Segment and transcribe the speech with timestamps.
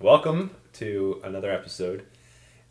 [0.00, 2.04] Welcome to another episode.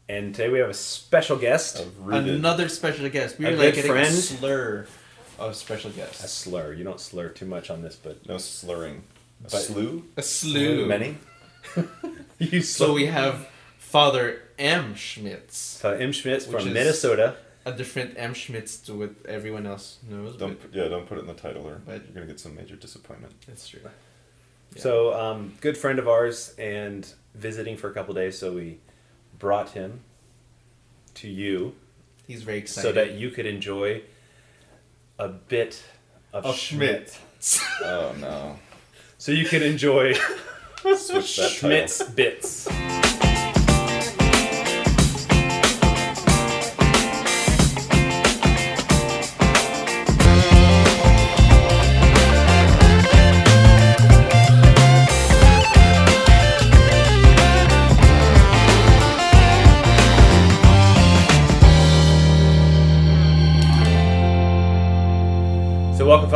[0.08, 3.40] And today we have a special guest, Another special guest.
[3.40, 4.08] We A were good like getting friend.
[4.08, 4.88] a slur
[5.40, 6.20] of special guests.
[6.20, 6.38] a guests.
[6.38, 6.74] slur.
[6.74, 9.04] You don't slur too much on this, but no slurring.
[9.46, 10.06] A But- slew?
[10.18, 10.86] A slew.
[10.86, 11.18] Many?
[12.40, 13.48] you So we have
[13.80, 14.94] Father M.
[14.96, 15.58] Schmitz.
[15.58, 16.12] So M.
[16.12, 17.38] Schmitz Which from is- Minnesota.
[17.68, 18.36] A different M.
[18.36, 20.38] Schmitz to what everyone else knows.
[20.38, 22.54] Don't but yeah, don't put it in the title or But- you're gonna get some
[22.56, 23.34] major disappointment.
[23.48, 23.80] it's true.
[24.74, 24.82] Yeah.
[24.82, 28.80] So, um, good friend of ours and visiting for a couple days, so we
[29.38, 30.02] brought him
[31.16, 31.76] to you
[32.28, 32.88] He's very excited.
[32.88, 34.02] so that you could enjoy
[35.20, 35.84] a bit
[36.34, 37.20] of, Of Schmitz.
[37.84, 38.58] Oh no.
[39.18, 40.16] So you can enjoy
[40.96, 42.68] Switch Schmitz bits.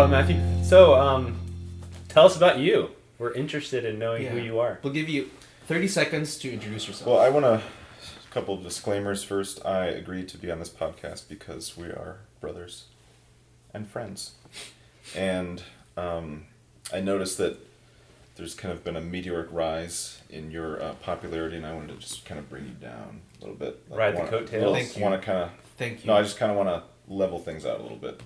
[0.10, 0.40] Matthew.
[0.64, 1.38] So, um,
[2.08, 2.90] tell us about you.
[3.20, 4.80] We're interested in knowing who you are.
[4.82, 5.30] We'll give you
[5.68, 7.08] 30 seconds to introduce yourself.
[7.08, 7.62] Well, I want to.
[7.62, 9.64] A couple of disclaimers first.
[9.66, 12.86] I agreed to be on this podcast because we are brothers
[13.74, 14.32] and friends.
[15.16, 15.64] And
[15.98, 16.46] um,
[16.94, 17.58] I noticed that
[18.36, 21.96] there's kind of been a meteoric rise in your uh, popularity, and I wanted to
[21.96, 23.84] just kind of bring you down a little bit.
[23.90, 24.76] Ride the wanna- coattails?
[24.78, 25.04] Thank you.
[25.04, 25.50] Want to kind of.
[25.78, 26.08] Thank you.
[26.08, 28.22] No, I just kind of want to level things out a little bit.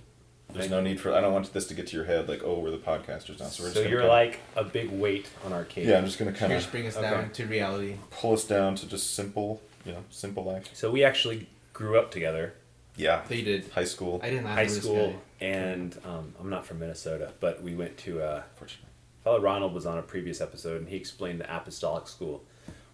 [0.54, 1.14] There's no need for.
[1.14, 3.48] I don't want this to get to your head like, oh, we're the podcasters now.
[3.48, 3.74] So we're just.
[3.74, 5.86] So gonna you're kinda- like a big weight on our cake.
[5.88, 7.10] Yeah, I'm just gonna kind Here's of bring us okay.
[7.10, 7.96] down to reality.
[8.12, 10.70] pull us down to just simple, you know, simple life.
[10.74, 12.54] So we actually grew up together,
[12.96, 13.24] Yeah.
[13.28, 13.70] They did.
[13.72, 14.20] High school.
[14.24, 18.22] I didn't high school, and um, I'm not from Minnesota, but we went to.
[18.22, 18.90] Uh, Fortunately.
[19.24, 22.44] Father Ronald was on a previous episode, and he explained the Apostolic School,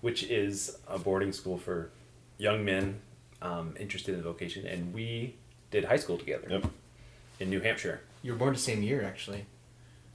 [0.01, 1.89] which is a boarding school for
[2.37, 3.01] young men
[3.41, 5.35] um, interested in vocation, and we
[5.71, 6.65] did high school together Yep.
[7.39, 8.01] In New Hampshire.
[8.21, 9.45] You were born the same year, actually.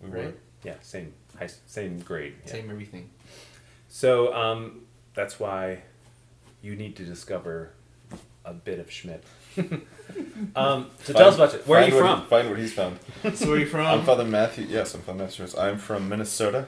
[0.02, 0.24] We Right.
[0.26, 0.32] were.
[0.62, 2.34] Yeah, same high, same grade.
[2.44, 2.52] yeah.
[2.52, 3.10] Same everything.
[3.88, 4.82] So um,
[5.14, 5.82] that's why
[6.62, 7.70] you need to discover
[8.44, 9.26] a bit of Schmitz.
[10.56, 11.66] um, so tell us about it.
[11.66, 12.20] Where are Find you what from?
[12.22, 12.98] he- find what he's found.
[13.36, 13.86] So where are you from?
[13.86, 14.66] I'm Father Matthew.
[14.68, 15.46] Yes, I'm Father Matthew.
[15.58, 16.66] I'm from Minnesota.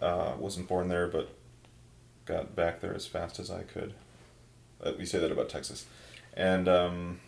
[0.00, 1.32] Uh, wasn't born there, but
[2.26, 3.94] got back there as fast as I could.
[4.82, 5.86] Uh, we say that about Texas.
[6.34, 7.20] And um,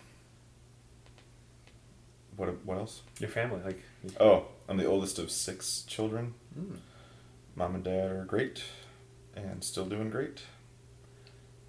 [2.41, 2.65] what?
[2.67, 3.03] What else?
[3.19, 3.81] Your family, like
[4.19, 6.35] Oh, I'm the oldest of six children.
[6.59, 6.79] Mm.
[7.55, 8.63] Mom and dad are great,
[9.37, 10.43] and still doing great.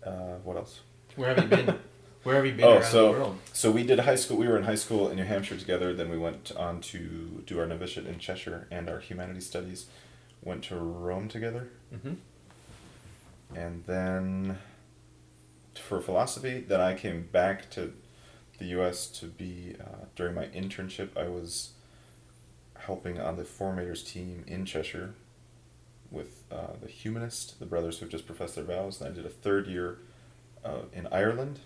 [0.05, 0.79] Uh, what else?
[1.15, 1.79] Where have you been?
[2.23, 3.37] Where have you been Oh, around so the world?
[3.51, 4.37] so we did high school.
[4.37, 5.93] We were in high school in New Hampshire together.
[5.93, 9.87] Then we went on to do our novitiate in Cheshire and our humanities studies.
[10.43, 12.13] Went to Rome together, hmm
[13.55, 14.57] and then
[15.75, 16.63] for philosophy.
[16.67, 17.93] Then I came back to
[18.61, 19.07] the U.S.
[19.07, 21.17] to be uh, during my internship.
[21.17, 21.71] I was
[22.77, 25.15] helping on the formators team in Cheshire
[26.11, 29.01] with uh, the humanist, the brothers who have just professed their vows.
[29.01, 29.97] And I did a third year
[30.63, 31.61] uh, in Ireland,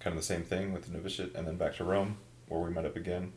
[0.00, 2.16] kind of the same thing with the novitiate, and then back to Rome,
[2.48, 3.32] where we met up again.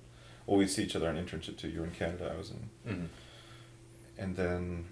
[0.45, 1.67] Well, we see each other on internship too.
[1.67, 3.05] You were in Canada, I was in, hmm
[4.17, 4.85] and then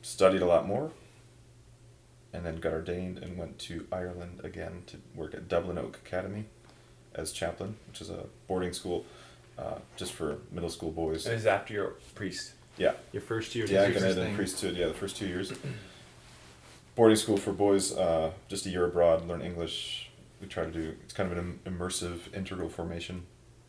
[0.00, 0.92] studied a lot more,
[2.32, 6.46] and then got ordained and went to Ireland again to work at Dublin Oak Academy
[7.16, 9.04] as chaplain, which is a boarding school
[9.58, 11.26] uh, just for middle school boys.
[11.26, 12.52] It was after your priest.
[12.76, 12.92] Yeah.
[13.12, 13.66] Your first year.
[13.66, 14.36] Yeah, your Diaconate first and thing?
[14.36, 14.76] priesthood.
[14.76, 15.52] Yeah, the first two years.
[16.94, 20.10] Boarding school for boys, uh, just a year abroad, learn English.
[20.40, 20.94] We try to do.
[21.04, 23.22] It's kind of an immersive integral formation,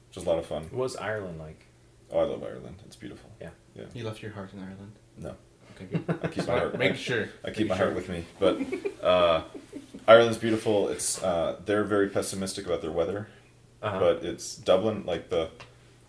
[0.09, 0.63] which is a lot of fun.
[0.63, 1.65] What was Ireland like?
[2.11, 2.77] Oh, I love Ireland.
[2.85, 3.29] It's beautiful.
[3.41, 3.49] Yeah.
[3.75, 3.83] Yeah.
[3.93, 4.93] You left your heart in Ireland.
[5.17, 5.35] No,
[5.75, 6.19] Okay, good.
[6.23, 6.77] I keep my heart.
[6.79, 7.27] Make sure.
[7.43, 7.85] I keep Make my sure.
[7.85, 8.25] heart with me.
[8.39, 8.61] But
[9.05, 9.43] uh,
[10.07, 10.88] Ireland's beautiful.
[10.90, 13.28] It's uh, they're very pessimistic about their weather,
[13.81, 14.00] Uh-huh.
[14.00, 15.50] but it's Dublin, like the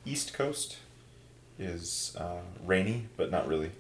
[0.05, 0.79] east coast,
[1.59, 3.73] is uh, rainy, but not really.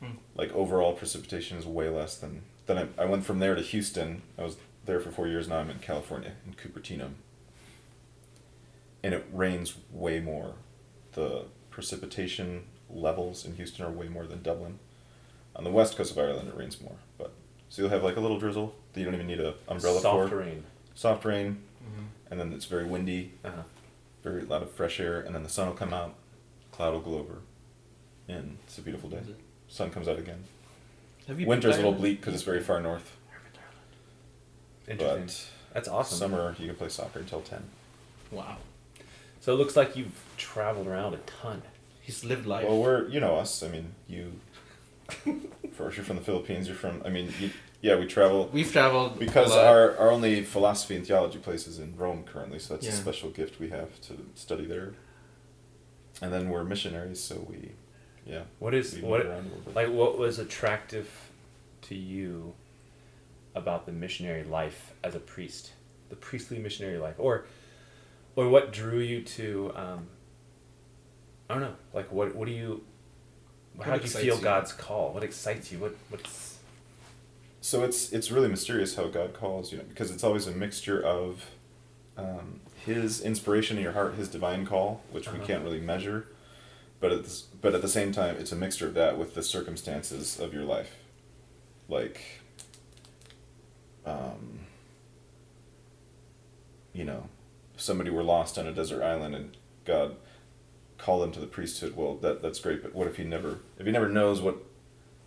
[0.00, 0.12] Hmm.
[0.36, 2.42] Like overall precipitation is way less than.
[2.66, 4.22] Then I, I went from there to Houston.
[4.38, 5.48] I was there for four years.
[5.48, 7.10] Now I'm in California in Cupertino.
[9.02, 10.54] And it rains way more.
[11.12, 14.78] The precipitation levels in Houston are way more than Dublin.
[15.56, 17.32] On the west coast of Ireland, it rains more, but
[17.72, 20.28] so you'll have like a little drizzle that you don't even need a umbrella Soft
[20.28, 20.36] for.
[20.36, 20.62] rain.
[20.94, 22.04] Soft rain, Mhm.
[22.30, 23.62] and then it's very windy, Uh-huh.
[24.22, 26.14] very lot of fresh air, and then the sun will come out,
[26.70, 27.38] cloud will go over,
[28.28, 29.22] and it's a beautiful day.
[29.68, 30.44] Sun comes out again.
[31.28, 33.16] Have you Winter's a little bleak because it's very far north,
[34.86, 35.24] Interesting.
[35.26, 36.18] but That's awesome.
[36.18, 37.70] summer you can play soccer until ten.
[38.30, 38.58] Wow.
[39.40, 41.62] So it looks like you've traveled around a ton.
[42.02, 42.66] He's lived life.
[42.68, 43.62] Well, we're you know us.
[43.62, 44.32] I mean, you
[45.72, 46.66] Of course, you're from the Philippines.
[46.68, 47.00] You're from.
[47.02, 47.48] I mean, you,
[47.80, 49.66] yeah, we travel We've traveled because a lot.
[49.66, 52.58] our our only philosophy and theology place is in Rome currently.
[52.58, 54.92] So that's a special gift we have to study there.
[56.20, 57.72] And then we're missionaries, so we,
[58.26, 58.42] yeah.
[58.58, 59.74] What is what around a little bit.
[59.74, 61.08] like what was attractive
[61.82, 62.52] to you
[63.54, 65.72] about the missionary life as a priest,
[66.10, 67.46] the priestly missionary life, or
[68.36, 69.72] or what drew you to?
[69.74, 70.06] Um,
[71.48, 71.76] I don't know.
[71.94, 72.82] Like what what do you?
[73.76, 74.42] What How do you feel you?
[74.42, 75.12] God's call?
[75.12, 75.78] What excites you?
[75.78, 76.58] What what's
[77.60, 81.02] So it's it's really mysterious how God calls you know because it's always a mixture
[81.02, 81.46] of
[82.16, 85.46] um, His inspiration in your heart, His divine call, which we Uh-huh.
[85.46, 86.26] can't really measure,
[87.00, 89.42] but at this, but at the same time, it's a mixture of that with the
[89.42, 90.96] circumstances of your life,
[91.88, 92.20] like,
[94.04, 94.60] um,
[96.92, 97.28] you know,
[97.74, 100.16] if somebody were lost on a desert island and God
[101.02, 101.96] called them to the priesthood.
[101.96, 104.56] Well, that that's great, but what if he never if he never knows what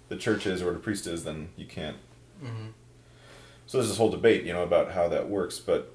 [0.07, 1.97] the church is or what a priest is, then you can't
[2.43, 2.71] Mhm.
[3.65, 5.59] so there's this whole debate, you know, about how that works.
[5.59, 5.91] But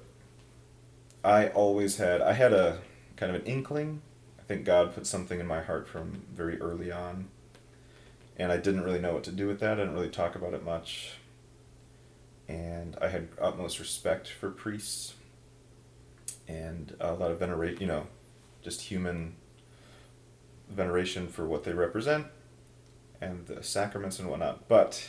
[1.23, 2.81] I always had, I had a
[3.15, 4.01] kind of an inkling.
[4.39, 7.29] I think God put something in my heart from very early on,
[8.37, 9.73] and I didn't really know what to do with that.
[9.73, 11.13] I didn't really talk about it much,
[12.47, 15.13] and I had utmost respect for priests,
[16.47, 18.07] and a lot of venerate, you know,
[18.63, 19.35] just human
[20.73, 22.27] veneration for what they represent,
[23.19, 24.67] and the sacraments and whatnot.
[24.67, 25.07] But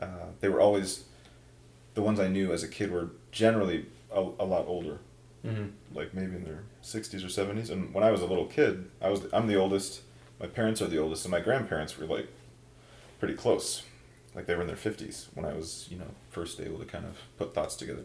[0.00, 1.04] uh, they were always
[1.94, 4.98] the ones I knew as a kid were generally a, a lot older,
[5.44, 5.68] mm-hmm.
[5.94, 7.70] like maybe in their sixties or seventies.
[7.70, 10.02] And when I was a little kid, I was I'm the oldest.
[10.40, 12.28] My parents are the oldest, and my grandparents were like
[13.18, 13.82] pretty close,
[14.34, 17.04] like they were in their fifties when I was you know first able to kind
[17.04, 18.04] of put thoughts together.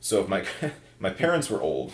[0.00, 0.44] So if my
[0.98, 1.92] my parents were old,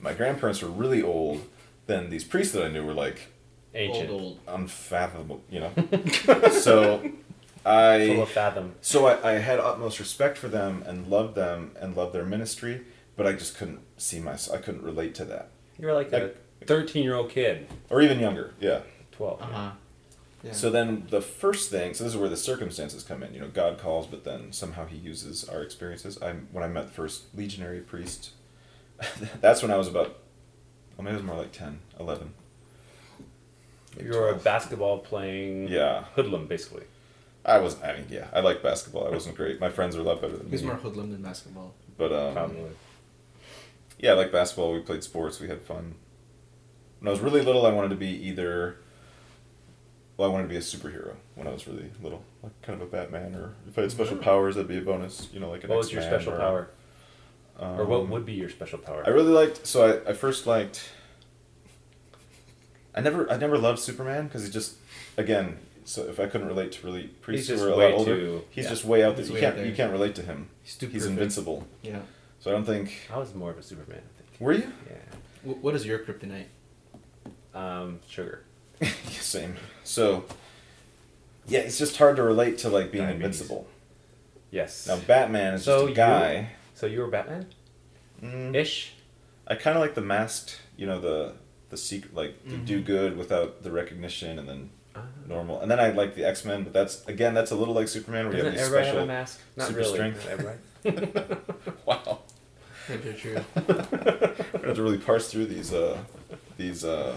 [0.00, 1.46] my grandparents were really old,
[1.86, 3.28] then these priests that I knew were like
[3.74, 4.38] ancient, Old, old.
[4.48, 5.72] unfathomable, you know.
[6.50, 7.10] so
[7.64, 8.74] I full of fathom.
[8.80, 12.82] so I, I had utmost respect for them and loved them and loved their ministry,
[13.16, 14.58] but I just couldn't see myself.
[14.58, 16.32] I couldn't relate to that, You were like a
[16.66, 18.54] thirteen-year-old kid, or even younger.
[18.60, 18.80] Yeah.
[19.12, 19.40] twelve.
[19.42, 19.70] Uh huh.
[20.42, 20.52] Yeah.
[20.52, 23.34] So then the first thing, so this is where the circumstances come in.
[23.34, 26.18] You know, God calls, but then somehow He uses our experiences.
[26.22, 28.30] I when I met the first legionary priest,
[29.42, 30.16] that's when I was about,
[30.96, 32.32] well, maybe it was more like 10, 11.
[34.02, 36.84] Maybe You were a basketball playing Yeah, hoodlum, basically.
[37.44, 37.82] I was.
[37.82, 39.06] I mean, yeah, I like basketball.
[39.06, 39.60] I wasn't great.
[39.60, 40.50] My friends were a lot better than me.
[40.52, 40.68] He's me.
[40.68, 41.72] more hoodlum than basketball.
[41.96, 42.70] But um, Probably.
[43.98, 44.72] Yeah, I like basketball.
[44.72, 45.40] We played sports.
[45.40, 45.94] We had fun.
[47.00, 48.76] When I was really little, I wanted to be either.
[50.16, 52.86] Well, I wanted to be a superhero when I was really little, like kind of
[52.86, 54.22] a Batman, or if I had special Oh.
[54.22, 55.28] powers, that'd be a bonus.
[55.32, 56.70] You know, like an What was your X-Man special or, power,
[57.58, 59.02] or what um, would be your special power?
[59.06, 59.66] I really liked.
[59.66, 60.90] So I, I first liked.
[62.94, 64.74] I never I never loved Superman because he just
[65.16, 67.90] again so if I couldn't relate to really priests He's who just were a way
[67.92, 68.70] lot older too- he's yeah.
[68.70, 69.66] just way out there He's you way can't there.
[69.66, 72.00] you can't relate to him He's too he's invincible Yeah.
[72.40, 74.40] so I don't think I was more of a Superman, I think.
[74.40, 74.96] were you Yeah.
[75.44, 76.46] W- what is your kryptonite?
[77.54, 78.44] Um, sugar.
[79.08, 79.56] Same.
[79.84, 80.24] So,
[81.48, 83.24] yeah, it's just hard to relate to like being Diabetes.
[83.40, 83.66] invincible.
[84.50, 84.86] Yes.
[84.86, 86.48] Now Batman is So just a you- guy.
[86.74, 87.46] so you were Batman,
[88.22, 88.92] Mm, ish.
[89.46, 91.32] I kind of like the masked, you know, the
[91.70, 95.02] the secret, like you do good without the recognition, and then Ah.
[95.28, 95.60] normal.
[95.60, 98.26] And then I like the X Men, but that's again that's a little like Superman,
[98.26, 99.04] where you Doesn't have these everybody have special.
[99.04, 99.40] a mask?
[99.56, 100.14] Not super really.
[100.14, 101.80] strength.
[101.86, 102.18] wow,
[102.86, 103.40] True, true.
[103.54, 105.96] we're gonna have to really parse through these uh
[106.56, 107.16] these uh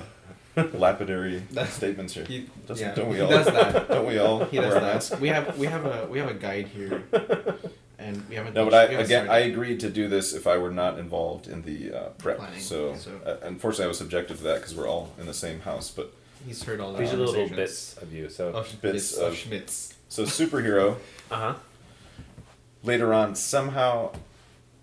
[0.73, 2.25] lapidary statements here.
[2.25, 3.29] He, yeah, don't we he all?
[3.29, 3.87] does that.
[3.87, 5.09] Don't we all He wear does a mask?
[5.11, 5.19] that.
[5.19, 7.03] We have we have a we have a guide here,
[8.03, 8.53] and we haven't.
[8.53, 10.99] No, but I we haven't again I agreed to do this if I were not
[10.99, 12.37] involved in the uh, prep.
[12.37, 15.33] Planning, So, so- Uh, unfortunately, I was subjected to that because we're all in the
[15.33, 15.89] same house.
[15.89, 16.13] But
[16.45, 18.29] He's heard all the These are little bits of you.
[18.29, 18.49] So.
[18.49, 19.93] of Bits bits of of- Schmitz.
[20.09, 20.97] so superhero.
[21.31, 21.53] Uh huh.
[22.83, 24.11] later on, somehow,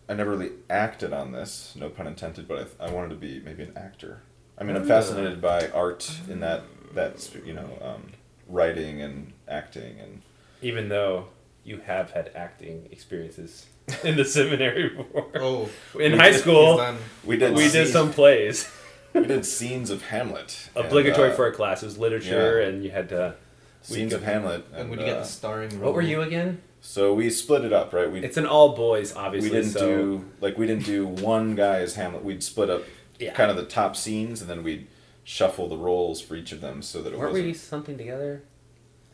[0.09, 1.75] I never really acted on this.
[1.77, 2.49] No pun intended.
[2.49, 4.23] But I, th- I wanted to be maybe an actor.
[4.59, 4.87] I mean, I'm Ah.
[4.87, 6.63] fascinated by art in that
[6.95, 8.11] that sp- you know um,
[8.49, 10.23] writing and acting and
[10.63, 11.29] Even though
[11.65, 13.67] you have had acting experiences
[14.05, 15.31] in the seminary before.
[15.37, 16.99] Oh, In high did- school, done.
[17.25, 18.71] we did we did some plays.
[19.15, 20.69] we did scenes of Hamlet.
[20.77, 21.83] and, Obligatory uh, for a class.
[21.83, 22.69] It was literature, yeah.
[22.69, 23.35] and you had to.
[23.83, 24.65] scenes of Hamlet.
[24.73, 25.87] And And, when you get uh, the starring role.
[25.87, 26.63] What were you again?
[26.83, 28.11] so we split it up, right?
[28.11, 29.51] We It's an all boys, obviously.
[29.51, 32.25] we didn't so do like we didn't do one guy as Hamlet.
[32.25, 32.83] We'd split up
[33.19, 33.35] yeah.
[33.35, 34.87] kind of the top scenes, and then we'd
[35.25, 37.49] shuffle the roles for each of them so that it Weren't wasn't.
[37.49, 38.43] we something together?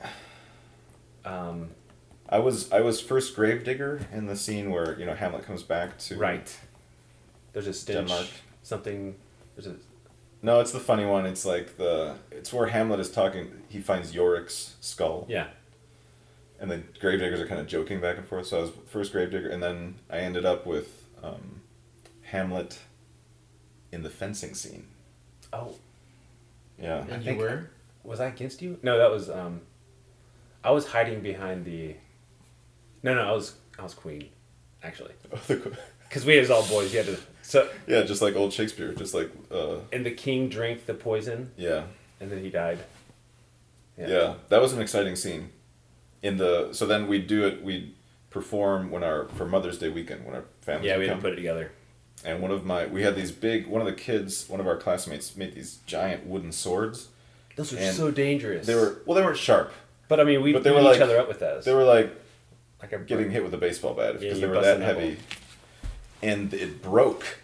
[1.25, 1.71] Um,
[2.28, 5.99] I was I was first gravedigger in the scene where you know Hamlet comes back
[5.99, 6.56] to right.
[7.52, 8.09] There's a stench.
[8.09, 8.26] Denmark.
[8.62, 9.14] Something.
[9.54, 9.76] There's a.
[10.42, 11.25] No, it's the funny one.
[11.26, 13.50] It's like the it's where Hamlet is talking.
[13.68, 15.47] He finds Yorick's skull, Yeah.
[16.61, 18.47] and the gravediggers are kind of joking back and forth.
[18.47, 21.62] So I was first gravedigger, and then I ended up with um,
[22.23, 22.78] Hamlet
[23.92, 24.87] in the fencing scene.
[25.52, 25.75] Oh,
[26.78, 27.71] Yeah, And you think- were?
[28.04, 28.78] was I against you?
[28.83, 29.62] No, that was um,
[30.62, 31.95] I was hiding behind the.
[33.06, 34.28] No, no, I was I was queen,
[34.82, 35.12] actually,
[35.48, 36.92] because we as all boys.
[36.92, 40.48] You had to so yeah, just like old Shakespeare, just like uh, and the king
[40.48, 41.84] drank the poison yeah,
[42.20, 42.78] and then he died.
[43.96, 45.50] yeah, That was an exciting scene.
[46.22, 47.62] In the so then we do it.
[47.62, 47.94] we'd
[48.30, 51.32] perform when our for Mother's Day weekend when our family Yeah, we had to put
[51.32, 51.70] it together.
[52.25, 54.76] and one of my we had these big one of the kids one of our
[54.76, 57.08] classmates made these giant wooden swords
[57.56, 58.66] Those are And so dangerous.
[58.66, 59.72] they were well they weren't sharp
[60.08, 61.64] but I mean, we but they beat were each like- other up with those.
[61.64, 62.10] they were like
[62.80, 65.00] like a getting hit with a baseball bat because Yeah, they were that knuckle.
[65.00, 65.16] heavy
[66.23, 67.38] and it broke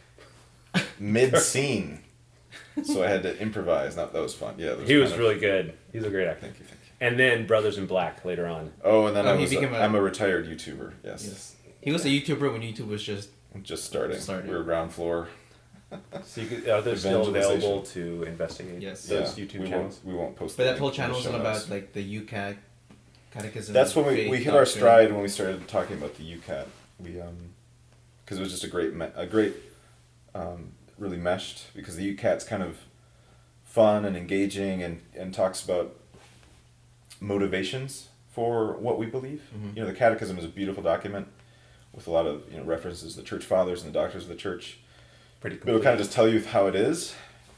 [0.98, 2.00] mid scene
[2.82, 5.38] so i had to improvise that, that was fun yeah that He was of- really
[5.38, 5.74] good.
[5.92, 6.46] He's a great actor.
[6.46, 8.72] thank you thank you And then Brothers in Black later on.
[8.84, 11.24] oh and then Oh, i he was a, became a- i'm a retired youtuber yes,
[11.26, 11.56] Yes.
[11.80, 13.30] He was a YouTuber when YouTube was just.
[13.64, 14.48] just starting Starting.
[14.50, 15.28] we were ground floor
[16.24, 19.04] So you could, are they still available to investigate Yes.
[19.06, 20.00] those yeah, YouTube we channels?
[20.04, 21.68] won't, we won't post But that whole link in the channel is show all about
[21.70, 22.56] like the YOUCAT
[23.32, 23.72] catechism.
[23.74, 26.66] That's when we, we hit our stride when we started talking about the YOUCAT.
[27.00, 27.36] We um,
[28.24, 29.54] because it was just a great me- a great
[30.34, 32.78] um, really meshed because the YOUCAT's kind of
[33.64, 35.96] fun and engaging and and talks about
[37.20, 39.42] motivations for what we believe.
[39.56, 39.76] Mhm.
[39.76, 41.28] You know, the Catechism is a beautiful document
[41.92, 44.28] with a lot of you know references to the church fathers and the doctors of
[44.28, 44.78] the church.
[45.40, 45.70] Pretty cool.
[45.70, 47.14] it'll kind of just tell you how it is,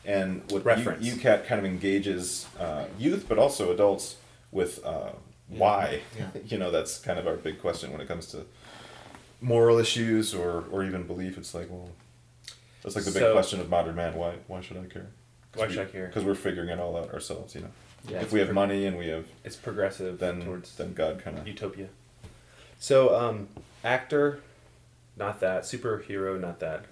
[0.06, 1.04] and what Reference.
[1.04, 4.16] U- YOUCAT kind of engages uh, youth, but also adults
[4.50, 5.10] with uh.
[5.48, 6.00] Why.
[6.18, 6.28] Yeah.
[6.46, 8.44] you know, that's kind of our big question when it comes to
[9.40, 11.36] moral issues or, or even belief.
[11.38, 11.90] It's like, well,
[12.82, 14.14] that's like the big So- question of modern man.
[14.14, 15.06] Why why should I care?
[15.54, 16.06] Why should I care?
[16.08, 17.54] Because we're figuring it all out ourselves.
[17.54, 17.70] You know,
[18.08, 21.22] Yeah, if we have pro- money and we have, It's progressive then towards then God
[21.22, 21.88] kind of utopia.
[22.80, 23.48] So, um,
[23.84, 24.40] actor,
[25.16, 25.62] not that.
[25.62, 26.86] Superhero, not that.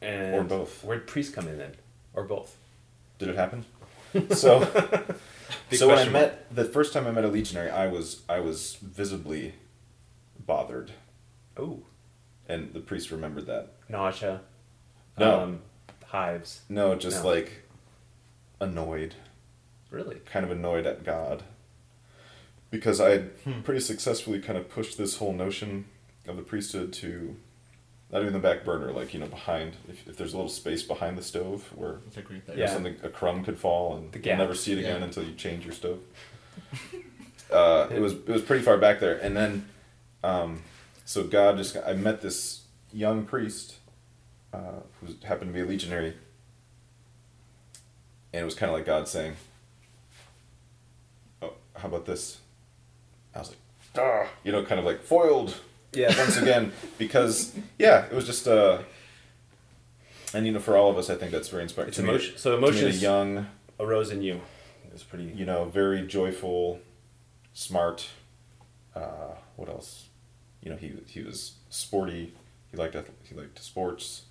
[0.00, 0.84] And Or both.
[0.84, 1.74] Where'd priest come in then?
[2.14, 2.56] Or both?
[3.18, 3.64] did it happen?
[4.30, 4.60] So.
[5.70, 8.40] Big so when I met the first time I met a legionary, I was I
[8.40, 9.54] was visibly
[10.38, 10.92] bothered,
[11.56, 11.82] Oh,
[12.48, 13.72] and the priest remembered that.
[13.88, 14.40] nausea.
[15.18, 15.40] No.
[15.40, 15.62] Um,
[16.06, 16.60] hives.
[16.68, 17.30] No, just No.
[17.30, 17.62] like
[18.60, 19.14] annoyed,
[19.90, 20.16] Really?
[20.26, 21.42] kind of annoyed at God,
[22.70, 23.60] because I had Hmm.
[23.62, 25.86] pretty successfully kind of pushed this whole notion
[26.26, 27.36] of the priesthood to
[28.12, 29.76] not even the back burner, like you know behind.
[29.88, 32.56] If, if there's a little space behind the stove where It's like right there.
[32.56, 32.72] Yeah.
[32.72, 35.06] something a crumb could fall and you'll never see it again yeah.
[35.06, 35.98] until you change your stove.
[37.52, 39.68] uh, it was it was pretty far back there, and then
[40.22, 40.62] um,
[41.04, 43.76] so God just I met this young priest
[44.52, 46.14] uh, who happened to be a legionary,
[48.32, 49.34] and it was kind of like God saying,
[51.42, 52.38] "Oh, how about this?"
[53.34, 53.58] I was like,
[53.98, 55.56] "Ah," you know, kind of like foiled
[55.96, 56.16] Yeah.
[56.18, 58.78] once again because yeah, it was just uh,
[60.34, 61.88] and you know, for all of us, I think that's very inspiring.
[61.88, 62.36] It's To me, emotion.
[62.36, 63.46] So to me, the emotions young,
[63.80, 64.40] arose in you.
[64.86, 65.24] It was pretty.
[65.24, 66.80] you know, very joyful,
[67.52, 68.08] smart.
[68.94, 70.06] Uh, what else?
[70.62, 72.34] You know, he he was sporty.
[72.70, 74.22] He liked he liked sports.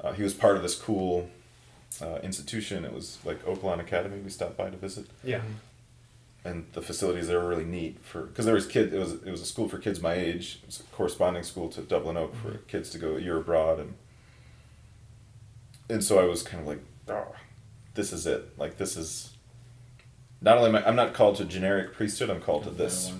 [0.00, 1.28] Uh, he was part of this cool
[2.00, 2.84] uh, institution.
[2.84, 4.18] It was like Oaklawn Academy.
[4.20, 5.40] We stopped by to visit, Yeah.
[6.44, 8.92] And the facilities there were really neat for because there was kid.
[8.94, 10.60] It was it was a school for kids my age.
[10.62, 13.80] It was a corresponding school to Dublin Oak for kids to go a year abroad,
[13.80, 13.94] and
[15.90, 17.34] and so I was kind of like, oh,
[17.94, 18.58] this is it.
[18.58, 19.32] Like this is.
[20.40, 23.12] Not only am I, I'm not called to generic priesthood, I'm called to this,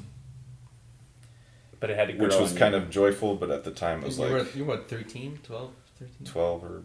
[1.81, 2.27] But it had to grow.
[2.29, 2.81] which was kind you.
[2.81, 5.41] of joyful, but at the time it was you, like were, you were what, 13,
[5.43, 6.27] 12, 13?
[6.27, 6.83] 12 or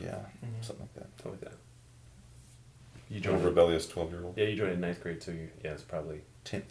[0.00, 0.06] yeah,
[0.44, 0.64] Mhm.
[0.64, 1.22] something like that.
[1.22, 1.58] something like that.
[3.14, 3.44] You A joined.
[3.44, 4.36] rebellious 12 year old.
[4.36, 5.30] Yeah, you joined in ninth grade, so
[5.62, 6.22] yeah, it's probably.
[6.44, 6.62] 10th.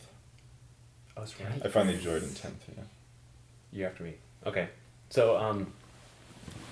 [1.16, 1.62] Oh, that's right.
[1.64, 2.84] I finally joined in 10th, yeah.
[3.72, 4.16] You after me.
[4.46, 4.68] Okay.
[5.10, 5.72] So, um,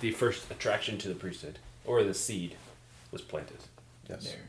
[0.02, 2.56] the first attraction to the priesthood, or the seed,
[3.12, 3.60] was planted.
[4.10, 4.26] Yes.
[4.26, 4.42] There.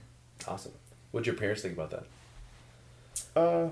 [0.49, 0.73] Awesome.
[1.13, 2.05] What'd your parents think about that?
[3.41, 3.69] Uh,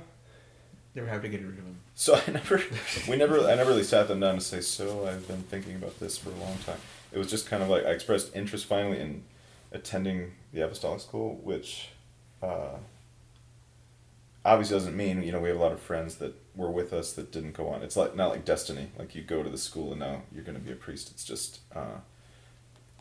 [0.95, 1.81] They were happy to get rid of him.
[1.97, 2.63] so I never,
[3.09, 5.99] we never, I never really sat them down to say, so I've been thinking about
[5.99, 6.79] this for a long time.
[7.13, 9.25] It was just kind of like I expressed interest finally in
[9.73, 11.91] attending the apostolic school, which
[12.43, 12.77] uh,
[14.45, 17.13] obviously doesn't mean you know we have a lot of friends that were with us
[17.13, 17.83] that didn't go on.
[17.83, 20.59] It's like not like destiny, like you go to the school and now you're going
[20.59, 21.11] to be a priest.
[21.11, 22.01] It's just uh,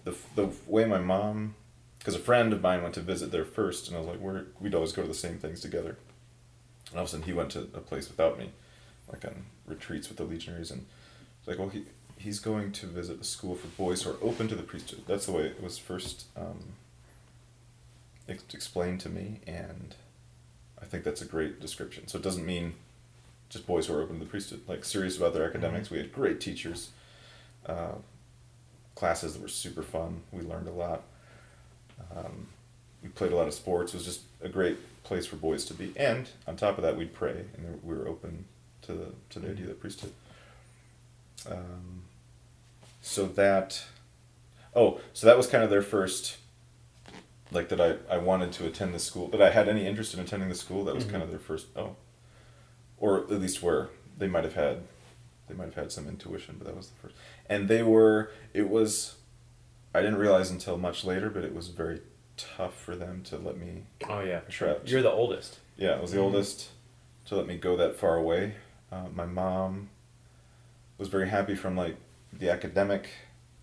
[0.04, 1.56] the the way my mom,
[1.98, 4.46] because a friend of mine went to visit there first, and I was like, we're
[4.60, 5.98] we'd always go to the same things together.
[6.90, 8.52] And all of a sudden, he went to a place without me,
[9.12, 10.86] like on retreats with the legionaries, and
[11.40, 11.84] it's like, well, he
[12.20, 15.04] he's going to visit a school for boys who are open to the priesthood.
[15.08, 16.60] That's the way it was first um,
[18.28, 19.96] ex- explained to me, and
[20.82, 22.08] I think that's a great description.
[22.08, 22.74] So it doesn't mean
[23.50, 25.90] just boys who are open to the priesthood, like serious about their academics.
[25.90, 26.90] We had great teachers,
[27.66, 27.94] uh,
[28.96, 30.22] classes that were super fun.
[30.32, 31.04] We learned a lot.
[32.16, 32.48] Um,
[33.02, 33.94] we played a lot of sports.
[33.94, 35.94] It was just a great place for boys to be.
[35.96, 38.46] And on top of that, we'd pray, and we were open
[38.84, 40.12] to the to the idea of the priesthood.
[41.50, 42.04] Um,
[43.02, 43.84] so that,
[44.76, 46.38] oh, so that was kind of their first,
[47.52, 50.20] like that I, I wanted to attend the school, that I had any interest in
[50.20, 50.84] attending the school.
[50.86, 51.96] That was kind of their first, oh,
[52.98, 54.84] or at least where they might have had,
[55.48, 57.16] they might have had some intuition, but that was the first.
[57.48, 59.16] And they were, it was,
[59.96, 62.02] I didn't realize until much later, but it was very
[62.38, 64.78] tough for them to let me Oh yeah, sure.
[64.86, 65.60] You're the oldest.
[65.78, 66.24] yeah, I was the Mhm.
[66.24, 66.70] oldest
[67.26, 68.56] to let me go that far away.
[68.92, 69.90] Uh, my mom
[70.98, 71.96] was very happy from like
[72.34, 73.10] the academic,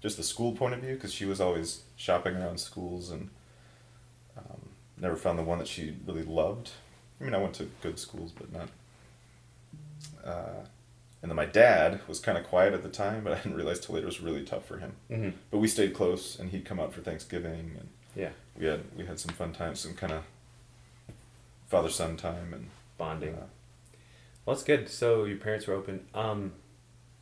[0.01, 3.31] just the school point of view, because she was always shopping around schools and
[4.37, 4.69] um,
[5.01, 6.71] never found the one that she really loved.
[7.21, 8.69] I mean, I went to good schools, but not.
[10.25, 10.65] Uh,
[11.23, 13.81] and then my dad was kind of quiet at the time, but I didn't realize
[13.81, 14.93] till later it was really tough for him.
[15.11, 15.31] Mm-hmm.
[15.51, 19.07] But we stayed close, and he'd come out for Thanksgiving, and Yeah, we had we
[19.07, 20.23] had some fun times, some kind of
[21.69, 22.69] father son time, and
[22.99, 23.35] bonding.
[23.35, 23.47] uh,
[24.45, 24.89] Well, that's good.
[24.89, 26.07] So your parents were open.
[26.15, 26.53] Um,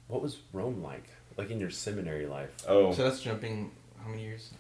[0.09, 1.05] what was Rome like?
[1.37, 2.51] Like in your seminary life?
[2.69, 3.71] oh So that's jumping
[4.03, 4.51] how many years?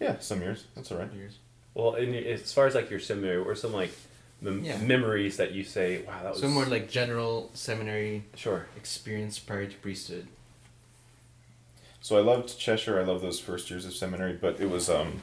[0.00, 1.12] yeah, some years that's all right.
[1.12, 1.38] Years.
[1.74, 3.90] Well, in, as far as like your seminary, or some like
[4.40, 4.78] mem- Yeah.
[4.78, 8.66] memories that you say, wow, that was So more like general seminary sure.
[8.76, 10.26] experience prior to priesthood.
[12.00, 13.00] So I loved Cheshire.
[13.00, 15.22] I loved those first years of seminary, but it was um.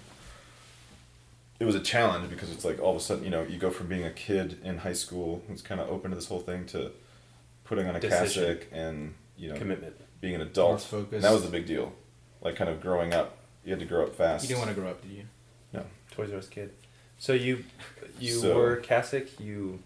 [1.60, 3.69] It was a challenge because it's like all of a sudden you know you go
[3.69, 6.65] from being a kid in high school who's kind of open to this whole thing
[6.67, 6.91] to
[7.65, 8.55] putting on a Decision.
[8.57, 9.95] cassock and you know Commitment.
[10.22, 10.70] Being an adult.
[10.72, 11.13] More focused.
[11.13, 11.92] And that was the big deal,
[12.42, 13.38] like kind of growing up.
[13.66, 14.44] You had to grow up fast.
[14.44, 15.24] You didn't want to grow up, did you?
[15.74, 15.84] No.
[16.12, 16.72] Toys R Us kid.
[17.18, 17.63] So you,
[18.20, 19.40] you So- were Catholic.
[19.40, 19.80] You,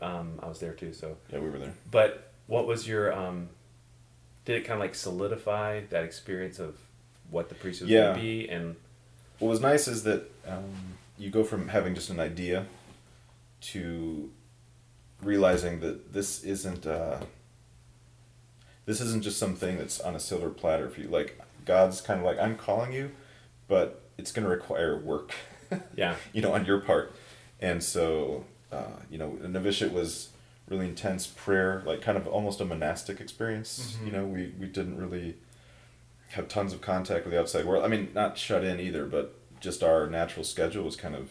[0.00, 0.92] um, I was there too.
[0.92, 1.74] So, Yeah, we were there.
[1.90, 3.48] but what was your um?
[4.44, 6.76] Did it kind of like solidify that experience of
[7.30, 8.12] what the priesthood Yeah.
[8.12, 8.76] would be and
[9.38, 10.64] What was nice is that um,
[11.16, 12.66] you go from having just an idea
[13.72, 14.30] to
[15.22, 17.20] realizing that this isn't uh,
[18.86, 21.08] this isn't just something that's on a silver platter for you.
[21.08, 23.10] Like God's kind of like I'm calling you,
[23.68, 25.32] but it's going to require work,
[25.96, 27.12] yeah, you know, on your part.
[27.60, 30.28] And so, uh, you know, the novitiate was
[30.68, 33.96] really intense prayer, like kind of almost a monastic experience.
[34.02, 34.06] Mhm.
[34.06, 35.36] You know, we we didn't really
[36.30, 37.84] have tons of contact with the outside world.
[37.84, 41.30] I mean, not shut in either, but just our natural schedule was kind of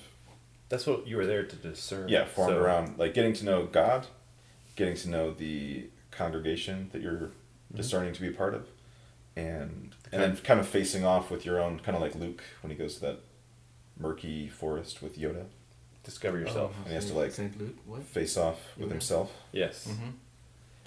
[0.69, 2.07] that's what you were there to discern.
[2.09, 4.07] yeah formed So- around like getting to know God,
[4.75, 7.31] getting to know the congregation that you're
[7.73, 7.77] Mhm.
[7.77, 8.67] discerning to be a part of,
[9.35, 12.69] and and then kind of facing off with your own kind of like Luke when
[12.71, 13.19] he goes to that
[13.99, 15.45] murky forest with Yoda,
[16.03, 16.73] Discover yourself.
[16.75, 17.75] Oh, And he has to, like- Saint Luke.
[17.85, 18.03] What?
[18.03, 18.91] face off with Yoda.
[18.91, 19.31] himself.
[19.53, 20.09] Yes, Mm-hmm.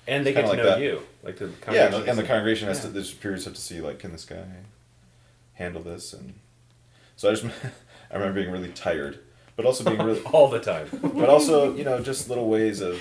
[0.07, 0.81] and they Kinda get to like know that.
[0.81, 2.87] you, like the Yeah, congregation and, and the congregation has to.
[2.89, 2.93] Yeah.
[2.93, 4.45] There's periods have to see like, can this guy
[5.55, 6.13] handle this?
[6.13, 6.35] And
[7.17, 7.45] so I just,
[8.11, 9.19] I remember being really tired,
[9.57, 10.89] but also being really, all the time.
[11.03, 13.01] but also you know just little ways of,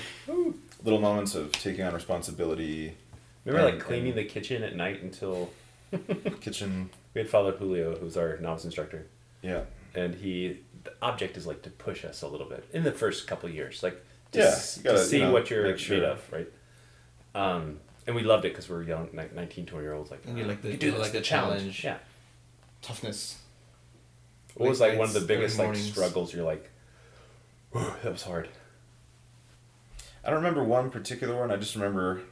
[0.82, 2.96] little moments of taking on responsibility.
[3.46, 5.50] Remember, And- like cleaning and- the kitchen at night until
[6.40, 6.90] kitchen.
[7.14, 9.06] we had Father Julio, who's our novice instructor,
[9.42, 9.62] Yeah,
[9.94, 13.26] and he the object is like to push us a little bit in the first
[13.26, 15.64] couple of years, like to, Yeah, s- you to gotta, see you know, what you're
[15.66, 15.96] make sure.
[15.98, 16.48] made of, right?
[17.34, 20.10] Um, and we loved it because we were young, like 19, 20 year olds.
[20.12, 21.82] Like, And you like the- "We can do this, like the it's a challenge.
[21.84, 21.98] Yeah.
[22.82, 23.38] Toughness.
[24.54, 26.32] What was Late like one of the biggest like struggles?
[26.32, 26.70] You're like,
[27.72, 28.48] "Whew, that was hard.
[30.24, 31.50] I don't remember one particular one.
[31.50, 32.22] I just remember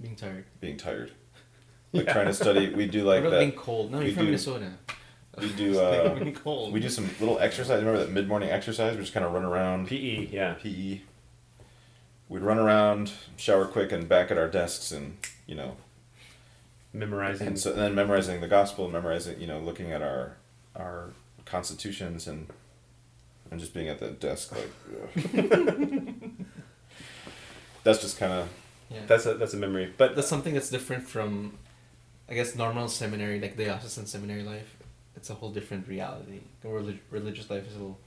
[0.00, 0.44] Being tired.
[0.60, 1.12] being tired,
[1.92, 2.12] like Yeah.
[2.12, 2.74] trying to study.
[2.74, 3.56] We do like what about being that.
[3.58, 3.90] cold?
[3.92, 4.70] No, we you're from do- Minnesota.
[5.38, 5.78] We do.
[5.80, 6.72] Uh, being cold.
[6.72, 7.78] we do some little exercise.
[7.82, 8.94] Remember that mid morning exercise?
[8.96, 9.88] We just kind of run around.
[9.88, 10.54] PE, yeah.
[10.54, 11.00] PE.
[12.28, 15.76] We'd run around, shower quick, and back at our desks, and you know,
[16.92, 17.46] Memorizing.
[17.48, 20.36] and so and then memorizing the gospel, memorizing, you know, looking at our
[20.76, 21.10] our
[21.44, 22.46] constitutions, and
[23.50, 24.70] and just being at the desk like.
[27.84, 28.48] That's just kind of
[28.94, 29.00] Yeah.
[29.06, 31.58] that's a that's a memory, but that's something that's different from,
[32.30, 34.76] I guess, normal seminary, like diocesan seminary life.
[35.16, 36.40] It's a whole different reality.
[36.62, 37.98] The relig- religious life is a little,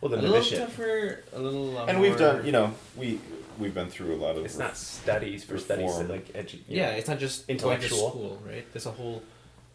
[0.00, 1.78] well, the a little tougher, a little.
[1.78, 3.18] Uh, and we've done, you know, we
[3.58, 4.44] we've been through a lot of.
[4.44, 6.96] It's not studies for studies, like edu- you Yeah, know.
[6.98, 7.98] it's not just Intellectual.
[7.98, 8.66] Going to school, right?
[8.72, 9.22] There's a whole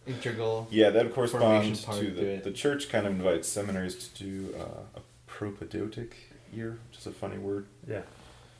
[0.05, 0.67] integral.
[0.71, 2.43] Yeah, that corresponds to to the it.
[2.43, 6.15] the church kind of invites seminaries to do uh, a propedeutic
[6.53, 7.65] year, which is a funny word.
[7.87, 8.01] yeah.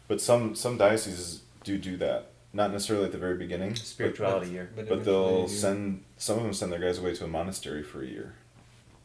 [0.07, 3.69] But some some dioceses do do that, not necessarily at the very beginning.
[3.71, 4.69] but- Spirituality year.
[4.75, 7.83] But, eventually they'll you- send some of them send their guys away to a monastery
[7.83, 8.33] for a year,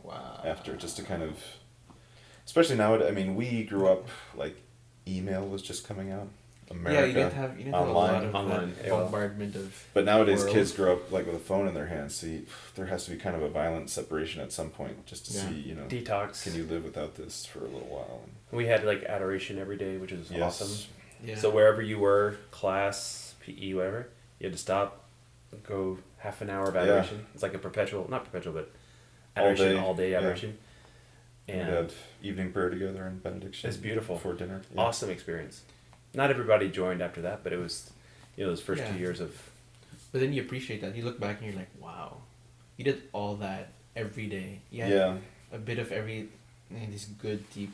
[0.02, 0.40] Wow.
[0.44, 1.38] after just to kind of,
[2.46, 2.94] especially now.
[3.06, 4.56] I mean, we grew up like
[5.06, 6.28] email was just coming out.
[6.70, 7.00] America.
[7.00, 8.24] yeah, you didn't have you didn't have a lot online.
[8.28, 9.84] of Online, that bombardment of.
[9.92, 10.54] But nowadays, world.
[10.54, 12.14] kids grow up like with a phone in their hands.
[12.14, 15.32] See, there has to be kind of a violent separation at some point, just to
[15.34, 15.48] Yeah.
[15.50, 16.42] see, you know, Detox.
[16.44, 18.22] can you live without this for a little while?
[18.52, 20.62] We had like adoration every day, which is Yes.
[20.62, 20.88] awesome.
[21.24, 21.36] Yeah.
[21.36, 24.08] So wherever you were, class, PE, whatever,
[24.38, 25.04] you had to stop,
[25.62, 27.06] go half an hour of Yeah.
[27.34, 28.70] It's like a perpetual, not perpetual, but
[29.36, 30.18] All day, all day yeah.
[30.18, 30.58] adoration.
[31.48, 33.68] We'd And have evening prayer together and benediction.
[33.68, 34.18] It's beautiful.
[34.18, 34.62] For dinner.
[34.74, 34.80] Yeah.
[34.82, 35.62] awesome experience.
[36.14, 37.90] Not everybody joined after that, but it was,
[38.36, 38.92] you know, those first Yeah.
[38.92, 39.50] two years of
[40.12, 40.94] But then you appreciate that.
[40.94, 42.18] You look back and you're like, wow,
[42.76, 44.60] you did all that every day.
[44.70, 45.16] You had Yeah.
[45.50, 46.28] a bit of every
[46.70, 47.72] and these good deep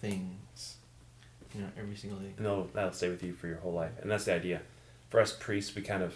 [0.00, 0.36] things.
[1.54, 2.32] You know, every single day.
[2.36, 3.92] and they'll, that'll stay with you for your whole life.
[4.02, 4.60] And that's the idea.
[5.10, 6.14] For us priests, we kind of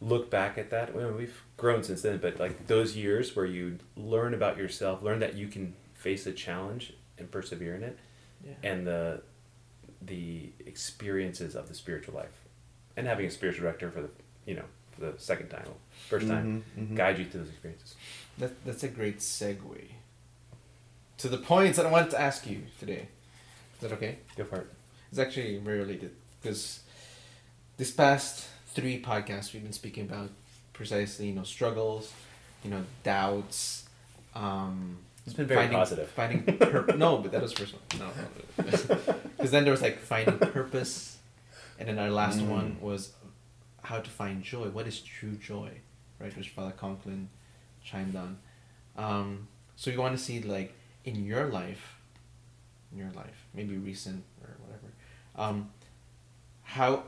[0.00, 0.94] look back at that.
[0.94, 5.18] Well, we've grown since then, but like those years where you learn about yourself, learn
[5.20, 7.98] that you can face a challenge and persevere in it,
[8.44, 8.52] Yeah.
[8.62, 9.22] and the
[10.02, 12.44] the experiences of the spiritual life,
[12.96, 14.10] and having a spiritual director for the
[14.46, 15.66] you know for the second time,
[16.08, 16.96] first time, Mhm, mhm.
[16.96, 17.94] guide you through those experiences.
[18.38, 19.88] That, that's a great segue
[21.18, 23.08] to the points that I wanted to ask you today.
[23.76, 24.18] Is that okay?
[24.36, 24.66] Go for it.
[25.10, 26.10] It's actually very related
[26.42, 26.80] because
[27.76, 30.30] this past three podcasts we've been speaking about
[30.72, 32.12] precisely you know struggles,
[32.64, 33.88] you know doubts.
[34.34, 36.08] Um, It's been very finding, positive.
[36.10, 37.82] Finding pur- no, but that was first one.
[38.00, 38.10] No,
[38.56, 41.18] because then there was like finding purpose,
[41.78, 42.48] and then our last Mm.
[42.48, 43.12] one was
[43.82, 44.68] how to find joy.
[44.70, 45.70] What is true joy,
[46.18, 46.36] right?
[46.36, 47.28] Which Father Conklin
[47.84, 48.38] chimed on.
[48.96, 50.72] Um, so you want to see like
[51.04, 51.93] in your life,
[52.94, 54.92] in your life, maybe recent or whatever,
[55.36, 55.70] um,
[56.62, 57.02] how,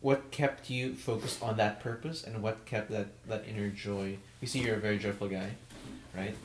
[0.00, 4.18] what kept you focused on that purpose, and what kept that that inner joy.
[4.40, 5.52] We see you're a very joyful guy,
[6.14, 6.36] right?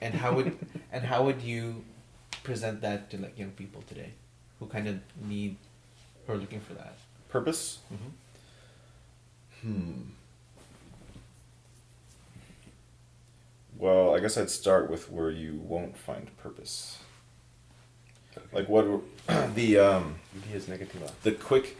[0.00, 0.58] And how would
[0.92, 1.84] and how would you
[2.42, 4.12] present that to like young people today,
[4.58, 5.56] who kind of need,
[6.26, 6.96] who are looking for that?
[7.28, 7.78] Purpose?
[7.92, 9.72] Mm-hmm.
[9.72, 10.02] Hmm.
[13.76, 16.98] Well, I guess I'd start with where you won't find purpose.
[18.52, 18.86] Like what
[19.54, 20.16] the um
[21.22, 21.76] the quick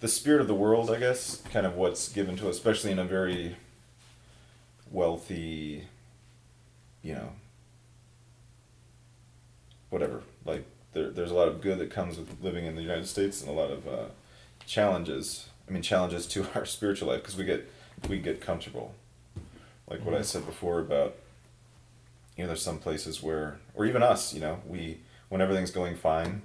[0.00, 2.98] the spirit of the world, I guess, kind of what's given to us, especially in
[2.98, 3.56] a very
[4.90, 5.84] wealthy,
[7.02, 7.30] you know,
[9.90, 10.22] whatever.
[10.44, 13.40] Like there, there's a lot of good that comes with living in the United States,
[13.40, 14.04] and a lot of uh,
[14.66, 15.48] challenges.
[15.68, 17.68] I mean, challenges to our spiritual life because we get
[18.08, 18.94] we get comfortable.
[19.88, 21.14] Like what I said before about,
[22.36, 25.96] you know, there's some places where, or even us, you know, we when everything's going
[25.96, 26.42] fine,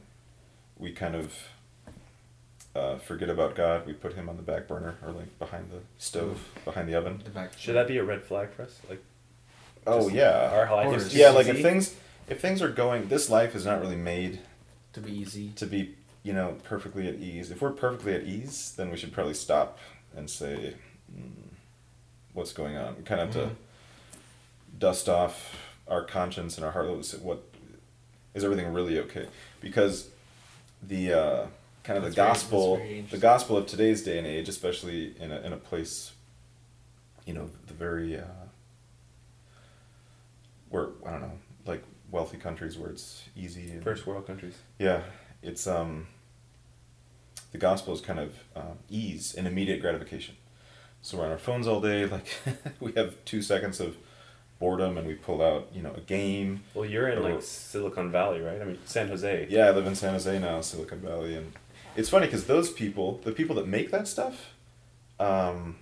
[0.78, 1.34] we kind of
[2.76, 3.86] uh, forget about God.
[3.86, 7.22] We put Him on the back burner or like behind the stove, behind the oven.
[7.24, 7.58] The back.
[7.58, 8.80] Should that be a red flag for us?
[8.90, 9.04] Like
[9.86, 11.06] Oh yeah, our life course.
[11.08, 11.30] is yeah.
[11.30, 11.96] Like if things
[12.30, 14.40] if things are going, this life is not really made
[14.94, 15.50] to be easy?
[15.56, 17.52] to be you know perfectly at ease.
[17.52, 19.80] If we're perfectly at ease, then we should probably stop
[20.16, 20.76] and say,
[21.16, 21.32] mm,
[22.34, 22.96] what's going on?
[22.98, 23.50] We kind of have Mhm.
[23.50, 23.56] to
[24.78, 25.56] dust off
[25.92, 26.88] our conscience and our heart.
[27.22, 27.44] What
[28.34, 29.28] is everything really okay?
[29.60, 30.10] Because
[30.82, 31.46] the uh,
[31.84, 35.32] kind of That's the gospel, very the gospel of today's day and age, especially in
[35.32, 36.14] a in a place,
[37.26, 38.24] you know, the very uh,
[40.70, 43.72] where I don't know, like wealthy countries where it's easy.
[43.72, 44.56] And, first world countries.
[44.80, 45.02] yeah,
[45.44, 46.08] it's um.
[47.52, 50.38] The gospel is kind of um, ease and immediate gratification.
[51.02, 52.06] So we're on our phones all day.
[52.06, 52.28] Like
[52.80, 53.98] we have two seconds of
[54.62, 56.64] boredom, and we pull out you know a game.
[56.74, 58.62] Well, you're in like Silicon Valley, right?
[58.62, 59.48] I mean, San Jose.
[59.50, 61.52] Yeah, I live in San Jose now, Silicon Valley, and
[61.98, 64.54] it's funny because those people, the people that make that stuff,
[65.20, 65.76] um,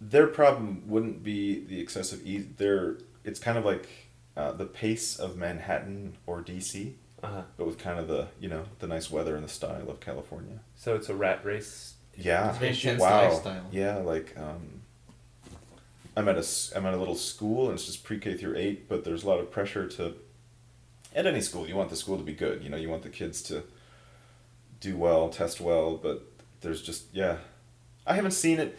[0.00, 2.46] their problem wouldn't be the excessive ease.
[2.56, 3.88] Their it's kind of like
[4.36, 7.42] uh, the pace of Manhattan or DC, Uh-huh.
[7.56, 10.60] but with kind of the you know the nice weather and the style of California.
[10.76, 11.94] So it's a rat race.
[12.16, 12.56] Yeah.
[12.60, 13.28] It's wow.
[13.28, 13.66] lifestyle.
[13.70, 14.77] Yeah, like um,
[16.18, 16.44] I'm at a
[16.76, 19.28] I'm at a little school and it's just pre K through eight, but there's a
[19.28, 20.14] lot of pressure to.
[21.14, 22.62] At any school, you want the school to be good.
[22.62, 23.62] You know, you want the kids to
[24.80, 26.22] do well, test well, but
[26.60, 27.36] there's just yeah,
[28.04, 28.76] I haven't seen it.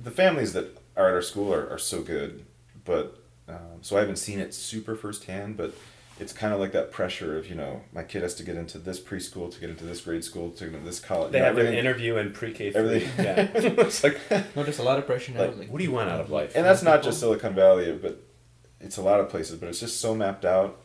[0.00, 2.44] The families that are at our school are, are so good,
[2.84, 5.74] but um, so I haven't seen it super firsthand, but
[6.20, 8.78] it's kind of like that pressure of you know my kid has to get into
[8.78, 11.32] this preschool to get into this grade school to get into this college.
[11.32, 12.72] They you know, have an interview in pre-K.
[12.74, 13.48] everything- Yeah.
[13.54, 15.40] it's like, No, there's a lot of pressure now.
[15.40, 16.52] Like, Like, what do you want out of life?
[16.54, 18.20] and that's not just Silicon Valley, but
[18.80, 19.56] it's a lot of places.
[19.58, 20.78] But it's just so mapped out.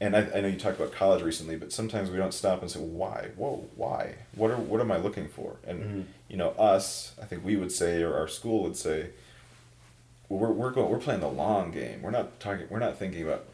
[0.00, 2.70] And I, I know you talked about college recently, but sometimes we don't stop and
[2.70, 3.28] say, "Why?
[3.36, 4.16] Whoa, why?
[4.34, 6.04] What are what am I looking for?" And Mhm.
[6.28, 9.10] you know, us, I think we would say, or our school would say,
[10.28, 12.02] we're we're going we're playing the long game.
[12.02, 12.66] We're not talking.
[12.68, 13.44] We're not thinking about.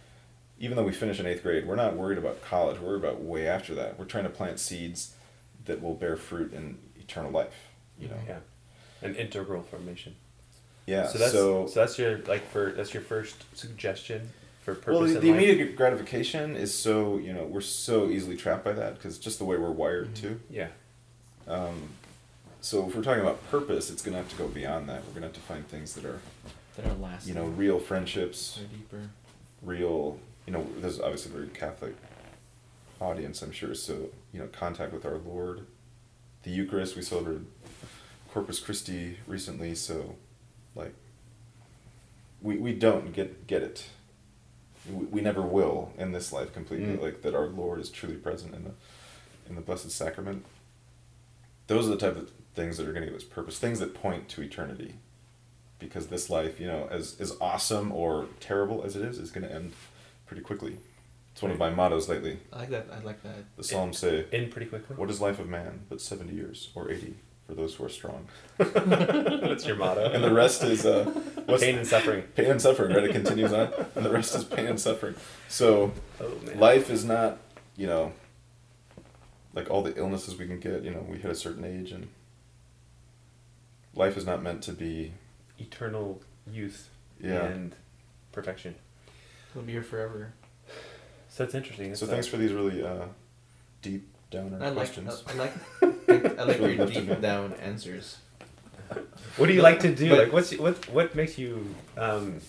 [0.63, 2.79] Even though we finish in eighth grade, we're not worried about college.
[2.79, 3.99] We're worried about way after that.
[3.99, 5.15] We're trying to plant seeds
[5.65, 7.55] that will bear fruit in eternal life.
[7.99, 8.17] You know.
[8.29, 8.39] Yeah.
[9.03, 10.15] An integral formation.
[10.87, 11.07] Yeah.
[11.09, 14.29] So that's so so, that's your like for that's your first suggestion
[14.63, 15.43] for purpose well, the, in the life?
[15.43, 19.45] immediate gratification is so you know we're so easily trapped by that because just the
[19.47, 20.21] way we're wired Mhm.
[20.21, 20.41] too.
[20.51, 20.69] Yeah.
[21.49, 21.91] Um,
[22.61, 25.03] so if we're talking about purpose, it's gonna have to go beyond that.
[25.07, 26.21] We're gonna have to find things that are
[26.77, 27.35] That are lasting.
[27.35, 29.11] you know real friendships, They're deeper.
[29.63, 31.95] real you know there's obviously a very Catholic
[33.01, 33.75] audience I'm sure.
[33.75, 35.67] So you know contact with our Lord,
[36.43, 36.97] the Eucharist.
[36.97, 37.47] We celebrated
[38.33, 40.17] Corpus Christi recently, so
[40.75, 40.95] like
[42.41, 43.87] we we don't get get it.
[44.91, 46.97] We, we never will in this life completely.
[46.97, 47.03] Mm.
[47.03, 48.73] Like that, our Lord is truly present in the
[49.49, 50.45] in the Blessed Sacrament.
[51.67, 53.59] Those are the type of things that are going to give us purpose.
[53.59, 54.95] Things that point to eternity,
[55.79, 59.47] because this life, you know, as as awesome or terrible as it is, is going
[59.47, 59.73] to end
[60.31, 60.77] pretty quickly.
[61.33, 62.39] It's one of my mottos lately.
[62.53, 62.87] I like that.
[62.93, 63.57] I like that.
[63.57, 64.95] The Psalms say, In pretty quickly.
[64.95, 67.17] "What is life of man but seventy years or eighty
[67.49, 70.09] for those who are strong?" That's your motto.
[70.13, 71.05] And the rest is uh,
[71.59, 72.23] pain and suffering.
[72.37, 72.95] pain and suffering.
[72.95, 73.05] Right?
[73.07, 75.17] It continues on, and the rest is pain and suffering.
[75.49, 77.39] So Oh life is not,
[77.77, 78.13] you know,
[79.53, 80.85] like all the illnesses we can get.
[80.85, 82.07] You know, we hit a certain age, and
[83.97, 85.13] life is not meant to be.
[85.59, 86.89] eternal youth
[87.21, 87.45] Yeah.
[87.45, 87.75] and
[88.33, 88.77] perfection.
[89.51, 90.33] It'll be here forever.
[91.29, 91.95] So that's interesting.
[91.95, 93.07] So It's, thanks uh, for these really uh,
[93.83, 94.75] deep downer I like.
[94.75, 95.23] questions.
[95.27, 95.53] I, I like.
[96.39, 97.15] I like Really your deep me.
[97.17, 98.19] down answers.
[99.37, 100.09] What do you like to do?
[100.11, 101.75] But- like, what's what what makes you?
[101.97, 102.41] Um,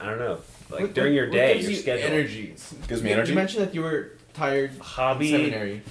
[0.00, 0.38] I don't know.
[0.70, 2.74] Like What- during what- your what day, gives your you schedule, Energies.
[2.88, 3.32] Gives me You- energy.
[3.32, 4.72] You mentioned that you were tired.
[4.72, 5.30] in hobby.
[5.30, 5.82] Seminary.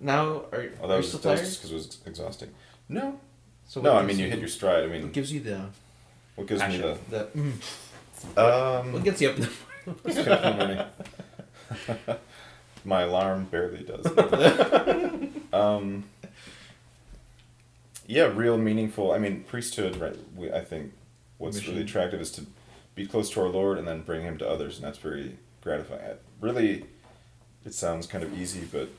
[0.00, 1.48] Now are, Oh, are that you was still that tired?
[1.50, 2.50] because it was exhausting.
[2.88, 3.18] No,
[3.66, 3.96] So no.
[3.96, 4.80] I mean, you hit your stride.
[4.84, 5.66] I What mean, gives you the
[6.34, 7.24] what gives me the the?
[7.36, 7.52] Mm,
[8.36, 8.92] um.
[8.92, 9.36] what gets you up?
[9.36, 9.50] in the-
[10.04, 12.18] It's good for the morning.
[12.84, 14.06] My alarm barely does.
[15.52, 16.04] um,
[18.06, 19.12] yeah, real meaningful.
[19.12, 19.96] I mean, priesthood.
[19.96, 20.16] Right.
[20.36, 20.92] We, I think
[21.38, 22.46] what's really attractive is to
[22.94, 26.02] be close to our Lord and then bring Him to others, and that's very gratifying.
[26.02, 26.84] I- Really,
[27.64, 28.90] it sounds kind of easy, but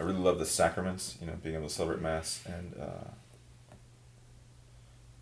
[0.00, 1.18] I really love the sacraments.
[1.20, 3.10] You know, being able to celebrate Mass and uh,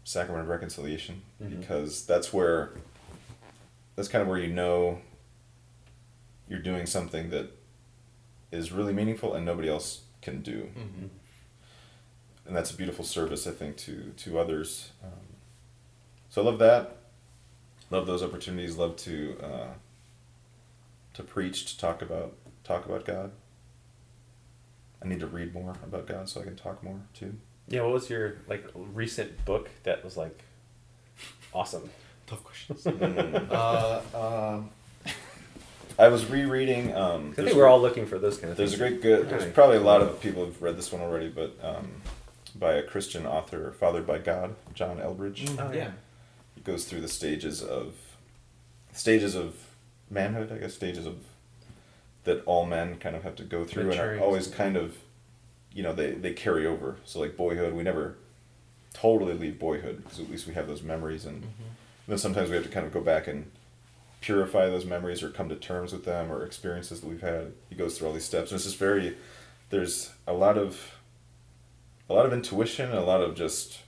[0.05, 1.61] sacrament of reconciliation Mhm.
[1.61, 2.73] because that's where
[3.97, 5.01] that's kind of where you know
[6.49, 7.51] you're doing something that
[8.51, 10.71] is really meaningful and nobody else can do.
[10.77, 11.09] Mhm.
[12.47, 14.91] and that's a beautiful service i think to to others.
[15.05, 15.37] Um,
[16.31, 16.97] so i love that.
[17.91, 18.77] Love those opportunities.
[18.77, 19.75] Love to uh,
[21.15, 22.35] to preach to talk about
[22.65, 23.33] talk about god.
[25.03, 27.39] I need to read more about god so i can talk more too
[27.71, 27.83] Yeah.
[27.83, 30.39] What was your like recent book that was like
[31.55, 31.89] awesome?
[32.27, 32.85] Tough questions.
[32.85, 33.51] Mm.
[33.51, 34.63] uh, uh,
[35.99, 38.71] i was rereading um, I think we're all looking for those kind of things.
[38.71, 39.29] There's a great good.
[39.29, 39.55] There's Right.
[39.55, 41.91] probably a lot of people who've read this one already, but um,
[42.55, 45.47] by a Christian author, fathered by God, John Eldredge.
[45.47, 45.79] mm, Oh, yeah.
[45.79, 45.91] yeah.
[46.55, 47.95] He goes through the stages of
[48.93, 49.55] stages of
[50.11, 51.17] manhood, I guess, stages of
[52.25, 54.97] that all men kind of have to go through, and are always kind of,
[55.73, 56.97] you know, they they carry over.
[57.05, 58.17] So like boyhood, we never
[58.93, 61.45] totally leave boyhood because at least we have those memories, and
[62.09, 63.51] then sometimes we have to kind of go back and
[64.21, 67.53] purify those memories or come to terms with them or experiences that we've had.
[67.71, 69.17] He goes through all these steps, and it's just very.
[69.71, 70.95] There's a lot of.
[72.09, 73.79] A lot of intuition, and a lot of just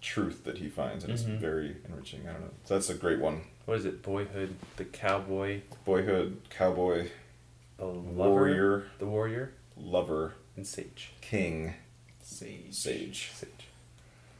[0.00, 1.16] truth that he finds, and Mhm.
[1.16, 2.26] it's very enriching.
[2.26, 2.50] I don't know.
[2.64, 3.42] So that's a great one.
[3.66, 4.02] What is it?
[4.02, 7.08] Boyhood, the cowboy, Boyhood, cowboy,
[7.76, 11.12] the lover, warrior, the warrior, lover, and sage.
[11.20, 11.74] king,
[12.22, 12.72] Sage.
[12.74, 13.30] sage.
[13.34, 13.50] Sage.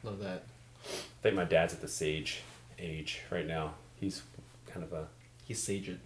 [0.02, 0.44] Love that.
[0.84, 2.42] I think my dad's at the sage
[2.78, 3.74] age right now.
[4.00, 4.22] He's
[4.66, 5.08] kind of a.
[5.44, 5.86] He's saged.
[5.88, 5.98] You,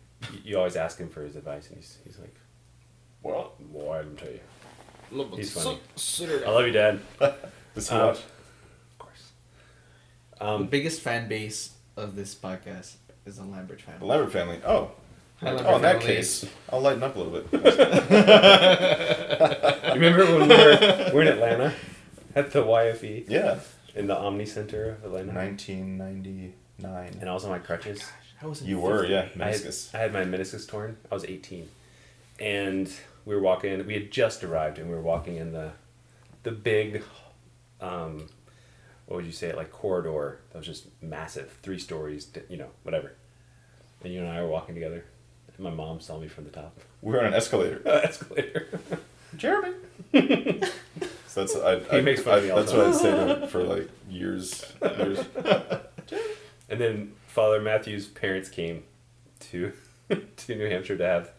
[0.45, 2.35] you always ask him for his advice, and he's he's like,
[3.23, 4.41] Well, "Boy, let me tell you."
[5.13, 5.79] Love He's funny.
[5.91, 7.01] Consider I love you, Dad.
[7.75, 8.19] does he Um, watch?
[8.19, 9.31] Of course.
[10.39, 12.95] the Um, biggest fan base of this podcast
[13.27, 13.99] is the Lambert family.
[14.01, 14.09] The family.
[14.09, 14.61] Lambert family.
[14.65, 14.93] Oh.
[15.43, 16.17] Hi, oh, in that family.
[16.17, 17.51] case, I'll lighten up a little bit.
[19.95, 21.73] remember when we were, we were in Atlanta
[22.35, 23.59] at the YFE yeah.
[23.95, 27.17] in the Omni Center of Atlanta, 1999.
[27.21, 28.03] and I was on my crutches.
[28.43, 29.95] I was in You were, fifth- yeah, I had, meniscus.
[29.95, 30.99] I had my meniscus torn.
[31.11, 31.69] I was 18,
[32.39, 32.93] and
[33.25, 33.87] we were walking.
[33.87, 35.71] We had just arrived, and we were walking in the,
[36.43, 37.03] the big,
[37.81, 38.27] um,
[39.07, 43.13] what would you say, like corridor that was just massive, three stories, you know, whatever.
[44.03, 45.05] And you and I were walking together, and
[45.61, 47.83] my mom saw me from the top We were on an escalator.
[47.87, 48.67] escalator.
[49.37, 49.75] Jeremy.
[50.13, 51.79] so that's I.
[51.81, 53.49] He I, makes fun I, of me all the That's what I'd say to him
[53.53, 54.65] for like years.
[54.83, 55.19] years.
[56.69, 58.85] And then Father Matthew's parents came
[59.41, 59.73] to
[60.37, 61.31] to New Hampshire to have,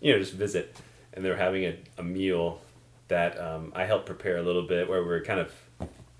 [0.00, 0.76] you know, just visit,
[1.12, 2.60] and they were having a, a meal
[3.08, 5.52] that um, I helped prepare a little bit, where we are kind of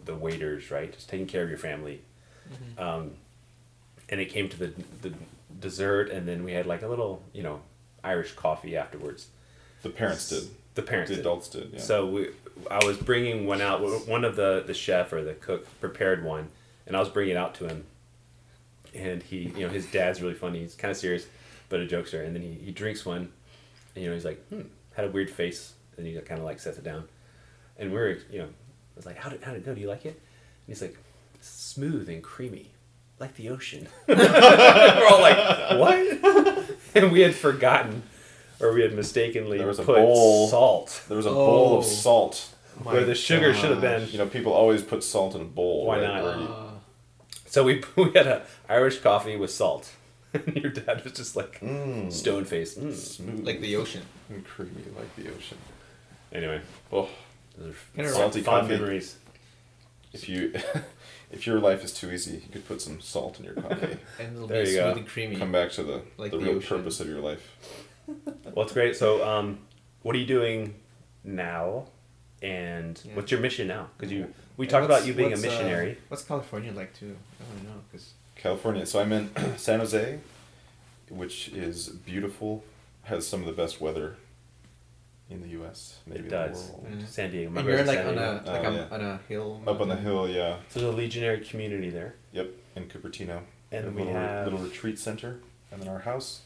[0.04, 2.02] the waiters, right, just taking care of your family.
[2.76, 3.12] Um,
[4.10, 5.14] and it came to the the
[5.64, 7.60] dessert, and then we had like a little, you know,
[8.04, 9.26] Irish coffee afterwards.
[9.82, 10.44] The parents did.
[10.74, 11.20] The parents, The did.
[11.26, 11.70] adults did.
[11.72, 11.80] Yeah.
[11.80, 12.28] So we,
[12.70, 13.80] I was bringing one out.
[14.08, 16.48] One of the the chef or the cook prepared one,
[16.86, 17.84] and I was bringing it out to him.
[18.94, 20.60] And he, you know, his dad's really funny.
[20.60, 21.26] He's kind of serious,
[21.68, 22.24] but a jokester.
[22.24, 23.32] And then he, he drinks one,
[23.94, 24.62] and you know, he's like, hmm,
[24.94, 27.04] had a weird face, and he kind of like sets it down.
[27.78, 29.74] And we are you know, I was like, how did how did it go?
[29.74, 30.10] Do you like it?
[30.14, 30.96] And he's like,
[31.40, 32.70] smooth and creamy,
[33.18, 33.88] like the ocean.
[34.08, 36.70] we're all like, what?
[36.94, 38.02] and we had forgotten,
[38.60, 40.48] or we had mistakenly There was a put bowl.
[40.48, 41.88] salt there was a bowl of Oh.
[41.88, 42.50] salt.
[42.82, 44.08] Where the sugar should have been.
[44.08, 45.86] You know, people always put salt in a bowl.
[45.86, 46.24] Why right, not?
[46.24, 46.60] Uh,
[47.46, 49.92] So we we had a Irish coffee with salt.
[50.32, 52.12] And your dad was just like Mm.
[52.12, 52.80] stone faced.
[52.82, 52.92] Mm.
[52.92, 54.02] smooth like the ocean.
[54.28, 55.58] and creamy like the ocean.
[56.32, 56.60] Anyway,
[56.92, 57.08] Oh,
[57.56, 58.74] those are salty fond coffee.
[58.80, 59.16] memories.
[60.12, 60.52] if you
[61.34, 63.98] if your life is too easy, you could put some salt in your coffee.
[64.20, 64.92] And it'll There be you go.
[64.92, 65.36] and creamy.
[65.36, 66.76] Come back to the Like the, the real ocean.
[66.78, 67.44] purpose of your life.
[68.54, 68.94] Well, it's great.
[68.96, 69.58] So, um,
[70.02, 70.74] what are you doing
[71.24, 71.86] now?
[72.42, 73.14] And Yeah.
[73.16, 73.88] what's your mission now?
[73.96, 75.98] Because you we And talked about you being a what's, uh, missionary.
[76.08, 77.16] what's California like too?
[77.40, 78.84] I don't know because California.
[78.86, 80.20] So I'm in San Jose,
[81.08, 82.62] which is beautiful,
[83.04, 84.16] has some of the best weather
[85.30, 85.98] in the U.S.
[86.06, 86.68] Maybe it does.
[86.70, 86.86] the world.
[87.00, 87.06] Yeah.
[87.06, 87.50] San Diego.
[87.50, 88.86] My and you're like on a like Oh, on, yeah.
[88.90, 89.62] on a hill.
[89.66, 90.56] Up on the hill, yeah.
[90.68, 92.14] So there's a legionary community there.
[92.32, 93.40] Yep, in Cupertino.
[93.72, 95.40] And a we little, have- little retreat center,
[95.72, 96.42] and then our house.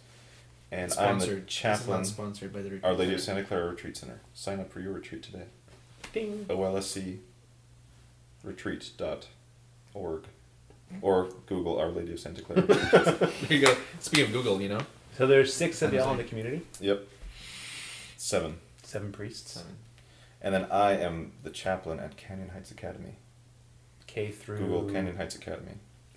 [0.71, 1.47] And I'm the Sponsored.
[1.47, 1.97] This is chaplain.
[1.99, 4.21] not sponsored by the Our Lady of Santa Clara Retreat Center.
[4.35, 5.45] Sign up for your retreat today.
[6.12, 6.45] Ding.
[6.49, 7.19] OLSC
[8.45, 9.23] retreat.org.
[9.95, 10.99] Mm-hmm.
[11.03, 12.62] Or Google Our Lady of Santa Clara.
[12.67, 13.75] there you go.
[14.01, 14.81] Speaking of Google, you know.
[15.17, 16.62] So there's six of San y'all in the community.
[16.81, 17.03] yep.
[18.17, 18.57] Seven.
[18.88, 19.53] Seven priests.
[19.53, 19.77] Seven.
[20.40, 23.16] And then I am the chaplain at Canyon Heights Academy.
[24.07, 25.72] K through Google Canyon Heights Academy.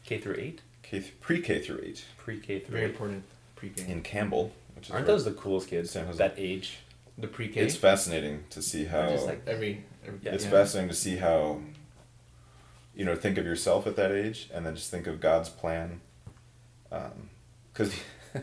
[0.06, 0.62] K through eight.
[0.82, 2.92] K th- pre-K through 8 Pre K through Very eight.
[2.92, 3.24] important
[3.58, 3.92] pre-K.
[3.92, 5.92] in Campbell, which is Aren't those the coolest kids?
[5.92, 6.18] San Jose.
[6.18, 6.78] That age.
[7.18, 7.60] the pre-K.
[7.60, 9.84] It's fascinating to see how just like every.
[10.08, 10.32] every Yeah.
[10.32, 10.52] it's yeah.
[10.52, 11.60] fascinating to see how
[12.96, 16.00] you know think of yourself at that age and then just think of god's plan
[16.92, 17.30] um,
[17.72, 17.94] because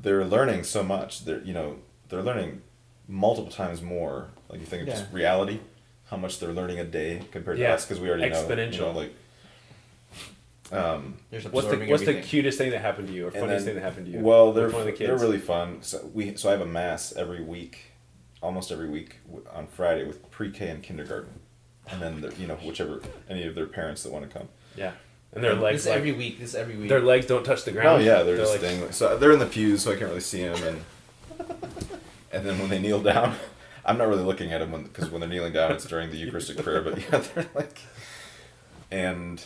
[0.00, 1.76] they're learning so much they're you know
[2.08, 2.62] they're learning
[3.08, 5.60] multiple times more like you think of just reality
[6.06, 8.90] how much they're learning a day compared to us because we already know you know
[8.92, 9.14] like
[10.72, 13.74] um, What's the absorbing What's the cutest thing that happened to you, or funniest then-
[13.74, 14.20] thing that happened to you?
[14.20, 15.08] well they're with one of the kids.
[15.08, 17.92] they're really fun so we so i have a mass every week
[18.42, 19.16] almost every week
[19.52, 21.40] on friday with pre-k and kindergarten
[21.90, 24.92] and then the, you know whichever any of their parents that want to come yeah,
[25.32, 26.38] and their and legs This like, every week.
[26.38, 26.88] This every week.
[26.88, 28.02] their legs don't touch the ground.
[28.02, 28.92] Oh yeah, they're, just like, staying.
[28.92, 30.84] So they're in the pews, so I can't really see them, and
[32.34, 33.36] and then when they kneel down,
[33.84, 36.56] I'm not really looking at them because when they're kneeling down, it's during the Eucharistic
[36.58, 36.82] prayer.
[36.82, 37.78] But yeah, they're like,
[38.90, 39.42] and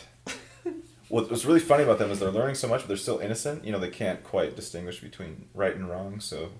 [1.09, 3.65] what what's really funny about them is they're learning so much, but they're still innocent.
[3.65, 6.19] You know, they can't quite distinguish between right and wrong.
[6.19, 6.51] So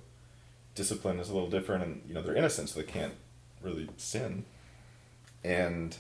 [0.76, 3.14] discipline is a little different, and you know they're innocent, so they can't
[3.62, 4.46] really sin.
[5.44, 5.96] And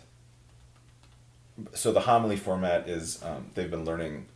[1.73, 4.27] so the homily format is um, they've been learning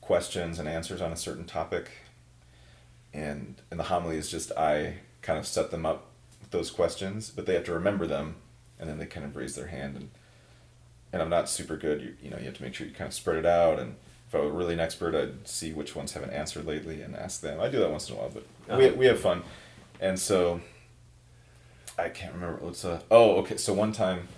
[0.00, 1.90] questions and answers on a certain topic
[3.14, 6.06] and and the homily is just i kind of set them up
[6.40, 8.36] with those questions but they have to remember them
[8.78, 10.10] and then they kind of raise their hand and
[11.12, 13.08] and i'm not super good you, you know you have to make sure you kind
[13.08, 13.94] of spread it out and
[14.28, 17.40] if i were really an expert i'd see which ones haven't answered lately and ask
[17.40, 18.44] them i do that once in a while but
[18.78, 18.96] we, Uh-huh.
[18.96, 19.42] we have fun
[20.00, 20.60] and so
[21.98, 24.28] i can't remember what's uh oh okay so one time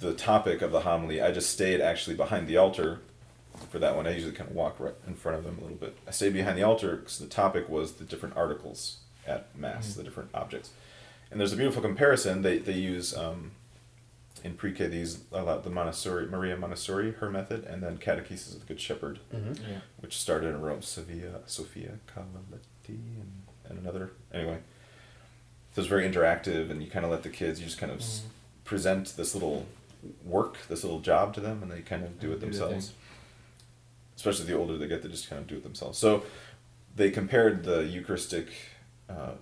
[0.00, 2.98] the topic of the homily, I just stayed actually behind the altar
[3.70, 4.08] for that one.
[4.08, 5.96] I usually kind of walk right in front of them a little bit.
[6.06, 10.02] I stayed behind the altar because the topic was the different articles at Mass, the
[10.02, 10.70] different objects.
[11.30, 12.42] And there's a beautiful comparison.
[12.42, 13.52] They, they use, um,
[14.42, 18.54] in pre-K, these use a lot the Montessori, Maria Montessori, her method, and then Catechesis
[18.54, 19.58] of the Good Shepherd, Mhm.
[19.68, 19.78] Yeah.
[20.00, 24.10] which started in Rome, Sevilla, Sofia Cavalletti, and, and another.
[24.32, 24.58] Anyway,
[25.74, 27.98] so it's very interactive, and you kind of let the kids, you just kind of
[28.00, 28.64] s Mhm.
[28.64, 29.66] present this little
[30.24, 32.88] work, this little job to them, and they kind of do it themselves.
[32.88, 32.96] thing.
[34.16, 35.98] Especially the older they get, they just kind of do it themselves.
[35.98, 36.24] So
[36.94, 38.48] they compared the Eucharistic
[39.08, 39.32] uh,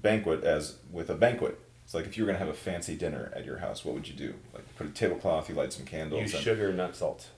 [0.00, 1.58] banquet as with a banquet.
[1.84, 3.94] It's like if you were going to have a fancy dinner at your house, what
[3.94, 4.34] would you do?
[4.52, 6.20] Like put a tablecloth, you light some candles.
[6.22, 7.28] Use and- sugar, not salt.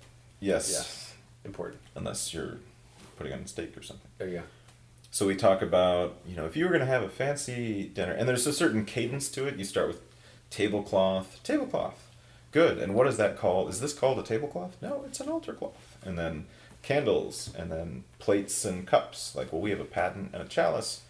[0.41, 1.81] Yes, Yes, important.
[1.97, 2.59] unless you're
[3.17, 4.09] putting on steak or something.
[4.19, 4.43] There you go.
[5.11, 8.13] So we talk about, you know, if you were going to have a fancy dinner,
[8.13, 9.57] and there's a certain cadence to it.
[9.57, 10.01] You start with
[10.51, 12.05] tablecloth, tablecloth.
[12.53, 12.79] Good.
[12.79, 13.69] And what is that called?
[13.69, 14.77] Is this called a tablecloth?
[14.81, 15.97] No, it's an altar cloth.
[16.05, 16.47] And then
[16.83, 19.35] candles, and then plates and cups.
[19.35, 21.03] Like, well, we have a paten and a chalice,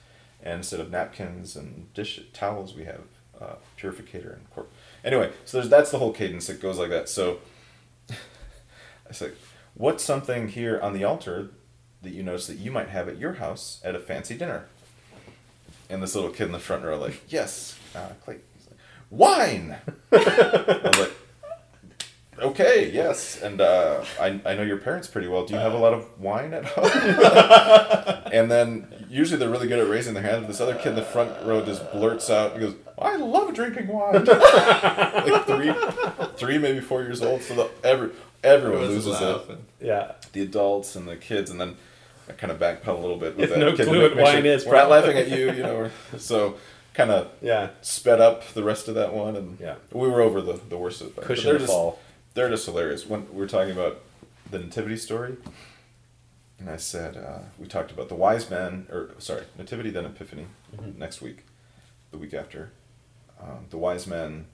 [0.43, 3.01] and instead of napkins and dish towels, we have
[3.41, 4.71] uh, purificator and cork.
[5.05, 6.49] Anyway, so there's that's the whole cadence.
[6.49, 7.09] It goes like that.
[7.09, 7.39] So
[8.11, 9.35] I said,
[9.75, 11.51] what's something here on the altar
[12.03, 14.67] that you notice that you might have at your house at a fancy dinner?
[15.91, 18.45] And this little kid in the front row, like, yes, uh, like,
[19.11, 19.77] Wine.
[20.13, 21.13] I was like,
[22.41, 25.45] okay, yes, and uh, I I know your parents pretty well.
[25.47, 28.23] Do you have a lot of wine at home?
[28.33, 30.47] and then usually they're really good at raising their hand.
[30.47, 33.89] This other kid in the front row just blurts out and goes, "I love drinking
[33.89, 35.75] wine." like three,
[36.37, 37.43] three maybe four years old.
[37.43, 38.11] So the, every
[38.45, 39.59] everyone Everyone's loses it.
[39.81, 40.13] Yeah.
[40.33, 41.77] The adults and the kids, and then
[42.29, 44.11] I kind of backpedal a little bit with Have that no kid to clue make-
[44.11, 45.91] what make wine is, We're not laughing at you, you know.
[46.19, 46.57] So
[46.95, 47.71] kind of Yeah.
[47.81, 49.77] sped up the rest of that one, and Yeah.
[49.93, 51.17] we were over the the worst of it.
[51.25, 51.99] Cushion they're just- fall.
[52.39, 53.05] They're just hilarious.
[53.05, 54.01] When we are talking about
[54.49, 55.37] the nativity story,
[56.61, 60.47] and I said uh, we talked about the wise men, or sorry, nativity then epiphany
[60.77, 60.97] Mhm.
[60.97, 61.45] next week,
[62.13, 62.71] the week after.
[63.41, 64.47] Um, the wise men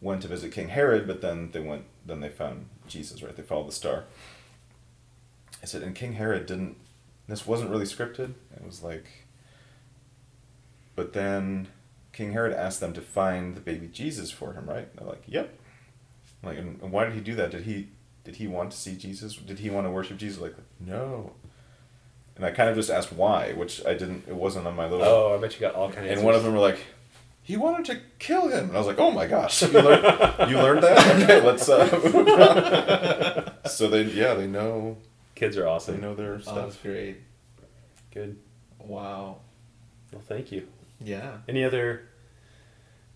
[0.00, 3.20] went to visit King Herod, but then they went, then they found Jesus.
[3.24, 4.04] Right, they followed the star.
[5.62, 6.76] I said, and King Herod didn't.
[7.26, 8.34] This wasn't really scripted.
[8.54, 9.06] It was like.
[10.94, 11.66] But then
[12.12, 14.94] King Herod asked them to find the baby Jesus for him, right?
[14.94, 15.58] They're like, "Yep."
[16.44, 17.50] Like, and, and why did he do that?
[17.50, 17.88] Did he
[18.24, 19.36] did he want to see Jesus?
[19.36, 20.40] Did he want to worship Jesus?
[20.40, 21.32] Like, no.
[22.36, 24.24] And I kind of just asked why, which I didn't.
[24.26, 25.04] It wasn't on my little.
[25.06, 26.12] Oh, I bet you got all kind of.
[26.16, 26.78] and one of them were like,
[27.42, 30.02] "He wanted to kill him," and I was like, "Oh my gosh, you learned,
[30.50, 31.22] you learned that?
[31.22, 34.96] Okay, let's." Uh, so they, yeah, they know,
[35.36, 35.94] Kids are awesome.
[35.94, 36.82] they know their Oh, that's stuff.
[36.82, 37.18] great.
[38.12, 38.36] Good.
[38.80, 39.36] Wow.
[40.12, 40.66] Well, thank you.
[41.00, 41.36] Yeah.
[41.48, 42.08] Any other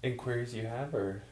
[0.02, 1.22] inquiries you have, or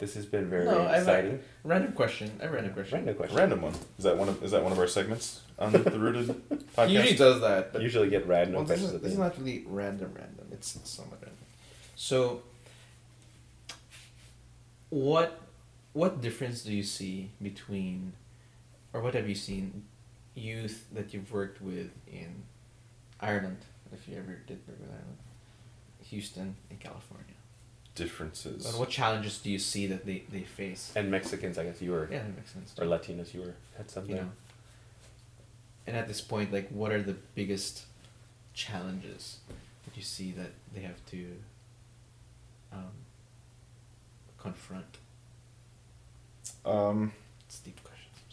[0.00, 1.40] this has been very No, I've- exciting?
[1.62, 2.32] Random question.
[2.42, 2.96] I random question.
[2.98, 3.36] Random question.
[3.36, 3.74] Random one.
[3.98, 6.26] Is that one of is that one of our segments on the Rooted
[6.76, 6.88] podcast?
[6.88, 9.38] He usually does that, but Usually get random well, this, questions is, this is not
[9.38, 10.12] really random.
[10.14, 10.46] Random.
[10.52, 11.36] It's somewhat random.
[11.96, 12.42] So,
[14.88, 15.40] what
[15.92, 18.12] what difference do you see between,
[18.92, 19.84] or what have you seen,
[20.34, 22.44] youth that you've worked with in
[23.20, 23.58] Ireland,
[23.92, 25.18] if you ever did work with Ireland,
[26.04, 27.34] Houston, and California?
[27.94, 28.66] Differences.
[28.66, 30.92] And what challenges do you see that they, they face?
[30.96, 32.74] And Mexicans, I guess you were, Yeah, that makes sense.
[32.78, 34.16] or Latinos, you were had something.
[34.16, 34.30] you know.
[35.86, 37.84] And at this point, like, what are the biggest
[38.54, 39.38] challenges
[39.84, 41.26] that you see that they have to
[42.72, 42.92] um,
[44.38, 44.98] confront?
[46.64, 47.12] Um,
[47.48, 48.14] It's deep questions.
[48.24, 48.30] I'm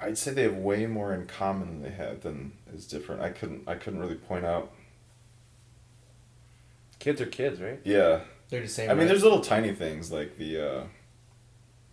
[0.00, 0.08] sorry.
[0.10, 3.20] I'd say they have way more in common than they have than is different.
[3.22, 4.72] I couldn't I couldn't really point out.
[7.08, 7.80] Kids are kids, right?
[7.84, 8.90] Yeah, They're the same.
[8.90, 10.82] I mean, there's little tiny things like the uh,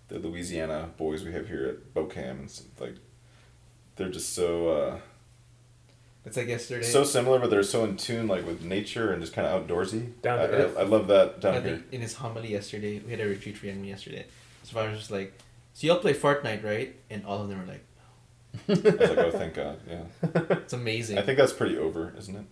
[0.10, 2.96] the Louisiana boys we have here at Bocam and s- like
[3.96, 4.98] they're just so uh,
[6.26, 6.84] It's like yesterday.
[6.86, 10.22] so similar, but they're so in tune like with nature and just kind of outdoorsy.
[10.22, 10.78] Down I, to earth.
[10.78, 11.62] I, I love that I down here.
[11.78, 14.26] think in his homily yesterday, we had a retreat for enemy yesterday.
[14.64, 15.32] So I was just like,
[15.76, 17.86] "So y'all play Fortnite, right?" And all of them were like,
[18.68, 20.04] I was like, oh, thank God, yeah.
[20.58, 22.46] "It's amazing." I think that's pretty over, isn't it?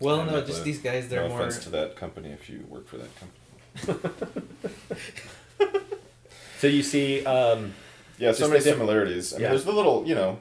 [0.00, 1.08] Well, no, but- just these guys.
[1.08, 1.40] They're no more.
[1.40, 4.10] offense to that company if you work for that company.
[6.58, 7.72] So you see, um,
[8.18, 9.32] Yeah, so Just many similarities.
[9.32, 9.48] I mean, Yeah.
[9.48, 10.38] there's the little, you know,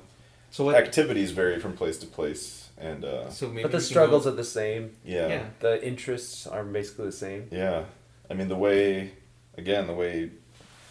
[0.51, 0.75] So what?
[0.75, 4.35] activities vary from place to place, and uh, so maybe but the struggles go- are
[4.35, 4.97] the same.
[5.05, 5.43] yeah, Yeah.
[5.61, 7.47] The interests are basically the same.
[7.51, 7.85] yeah.
[8.29, 9.11] I mean, the way,
[9.57, 10.29] again, the way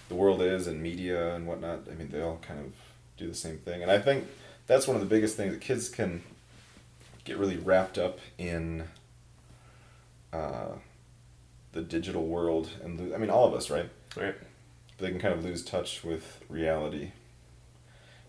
[0.09, 1.81] the world is and media and whatnot.
[1.91, 2.73] I mean, they all kind of
[3.19, 4.27] do the same thing, and I think
[4.67, 6.23] that's one of the biggest things that kids can
[7.29, 8.85] get really wrapped up in.
[10.33, 10.73] Uh,
[11.73, 13.89] the digital world and I mean all of us, right?
[14.17, 14.35] Right.
[14.99, 17.13] they can kind of lose touch with reality.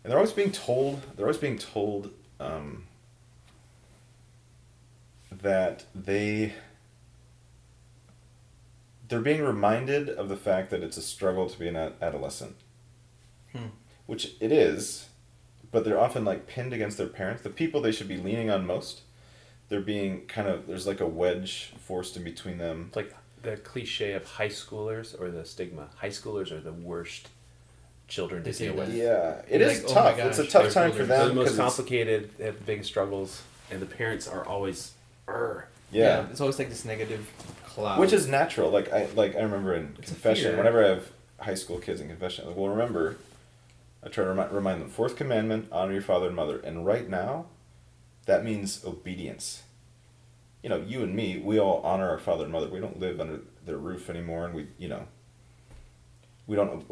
[0.04, 2.84] And they're always being told, they're always being told um,
[5.32, 6.54] that they,
[9.08, 12.56] they're being reminded of the fact that it's a struggle to be an adolescent,
[13.54, 13.68] Hmm.
[14.06, 15.09] which it is,
[15.72, 18.66] but they're often like pinned against their parents, the people they should be leaning on
[18.66, 19.02] most.
[19.70, 22.86] They're being kind of, there's like a wedge forced in between them.
[22.88, 23.14] It's like
[23.44, 25.90] the cliche of high schoolers or the stigma.
[25.98, 27.28] High schoolers are the worst
[28.08, 28.94] children They to say deal with.
[28.94, 30.28] Yeah, it They're is like, "Oh my tough.
[30.28, 31.28] it's a tough time for children." They're them.
[31.30, 32.32] the most 'cause it's- complicated.
[32.40, 34.94] They have the biggest struggles, and the parents are always.
[35.28, 36.26] "Urgh." yeah.
[36.32, 37.30] It's always like this negative
[37.68, 38.00] cloud.
[38.00, 38.72] which is natural.
[38.72, 40.58] Like I like I remember in It's confession.
[40.58, 41.10] Whenever I have
[41.40, 43.18] high school kids in confession, like, well, remember,
[44.04, 46.60] I try to remind, remind them fourth commandment: honor your father and mother.
[46.60, 47.46] And right now,
[48.26, 49.64] that means obedience.
[50.64, 52.68] You know, you and me, we all honor our father and mother.
[52.68, 55.06] We don't live under their roof anymore, and we, you know,
[56.48, 56.84] we don't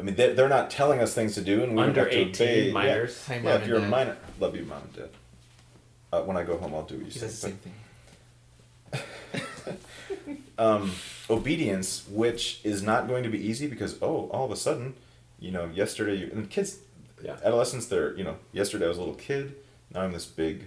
[0.00, 2.16] I mean, they're, they're not telling us things to do, and we Under have to
[2.16, 2.66] 18 obey.
[2.68, 2.72] Yeah.
[2.72, 3.26] minors.
[3.26, 3.90] Hi, Yeah, if you're a Dad.
[3.90, 5.10] minor, love you, mom and dad.
[6.12, 7.26] Uh, when I go home, I'll do what you He say.
[7.26, 7.58] says the same
[10.22, 10.42] thing.
[10.58, 10.92] um,
[11.28, 14.94] obedience, which is not going to be easy because oh, all of a sudden,
[15.38, 16.78] you know, yesterday you and kids,
[17.22, 17.36] Yeah.
[17.44, 19.54] adolescents, they're you know, yesterday I was a little kid,
[19.92, 20.64] now I'm this big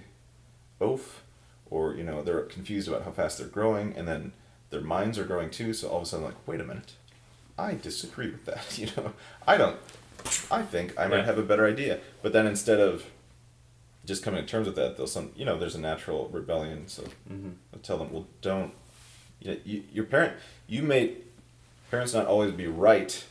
[0.80, 1.24] oaf,
[1.69, 4.34] or you know, they're confused about how fast they're growing, and then
[4.69, 5.74] their minds are growing too.
[5.74, 6.93] So all of a sudden, like, wait a minute,
[7.57, 8.65] I disagree with that.
[8.78, 9.13] You know,
[9.47, 9.78] I don't.
[10.51, 11.26] I think I might Yeah.
[11.26, 13.05] have a better idea, but then instead of
[14.05, 16.88] just coming to terms with that, they'll some you know, there's a natural rebellion.
[16.88, 17.53] So Mhm.
[17.74, 18.74] I tell them, well, don't.
[19.39, 20.34] You, you, your parent,
[20.67, 21.15] you may,
[21.89, 23.24] parents not always be right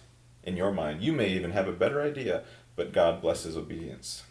[0.45, 1.03] in your mind.
[1.03, 2.43] You may even have a better idea,
[2.76, 4.24] but God blesses obedience.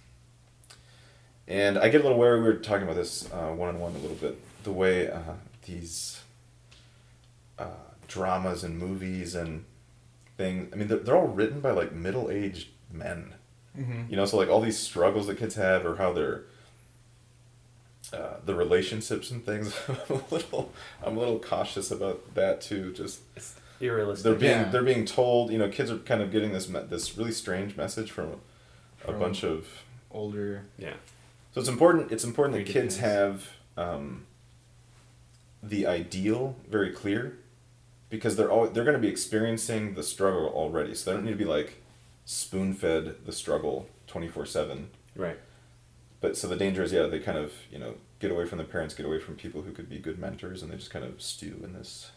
[1.47, 2.39] And I get a little wary.
[2.39, 4.39] We were talking about this one on one a little bit.
[4.63, 5.19] The way uh,
[5.65, 6.21] these
[7.57, 7.65] uh,
[8.07, 9.65] dramas and movies and
[10.37, 10.71] things.
[10.73, 13.33] I mean, they're, they're all written by like middle aged men.
[13.77, 14.03] Mm-hmm.
[14.09, 16.43] You know, so like all these struggles that kids have, or how they're
[18.11, 19.75] uh, the relationships and things.
[19.87, 20.71] I'm a little,
[21.03, 22.93] I'm a little cautious about that too.
[22.93, 23.21] Just
[23.81, 24.23] irrealistic.
[24.23, 24.69] they're being Yeah.
[24.69, 25.51] they're being told.
[25.51, 28.25] You know, kids are kind of getting this me- this really strange message from
[29.03, 29.67] a From- bunch of.
[30.11, 30.63] Older.
[30.77, 30.95] yeah.
[31.53, 32.11] So it's important.
[32.11, 32.97] It's important that kids Ridiculous.
[32.97, 34.25] have um,
[35.61, 37.37] the ideal very clear,
[38.09, 40.95] because they're all they're going to be experiencing the struggle already.
[40.95, 41.81] So they don't need to be like
[42.25, 44.89] spoon fed the struggle twenty four seven.
[45.15, 45.37] Right.
[46.21, 48.65] But so the danger is, yeah, they kind of, you know, get away from the
[48.65, 51.21] parents, get away from people who could be good mentors, and they just kind of
[51.21, 52.11] stew in this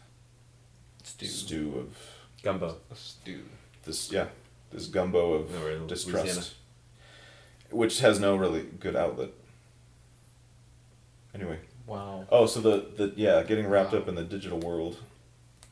[1.03, 1.25] Stew.
[1.27, 1.97] stew of
[2.43, 2.77] Gumbo.
[2.91, 3.43] A stew.
[3.85, 4.27] this, yeah,
[4.71, 6.47] this gumbo of No, distrust, Louisiana.
[7.71, 9.29] which has no really good outlet.
[11.35, 12.25] Anyway, Wow.
[12.31, 13.99] oh, so the the yeah, getting wrapped Wow.
[13.99, 14.97] up in the digital world,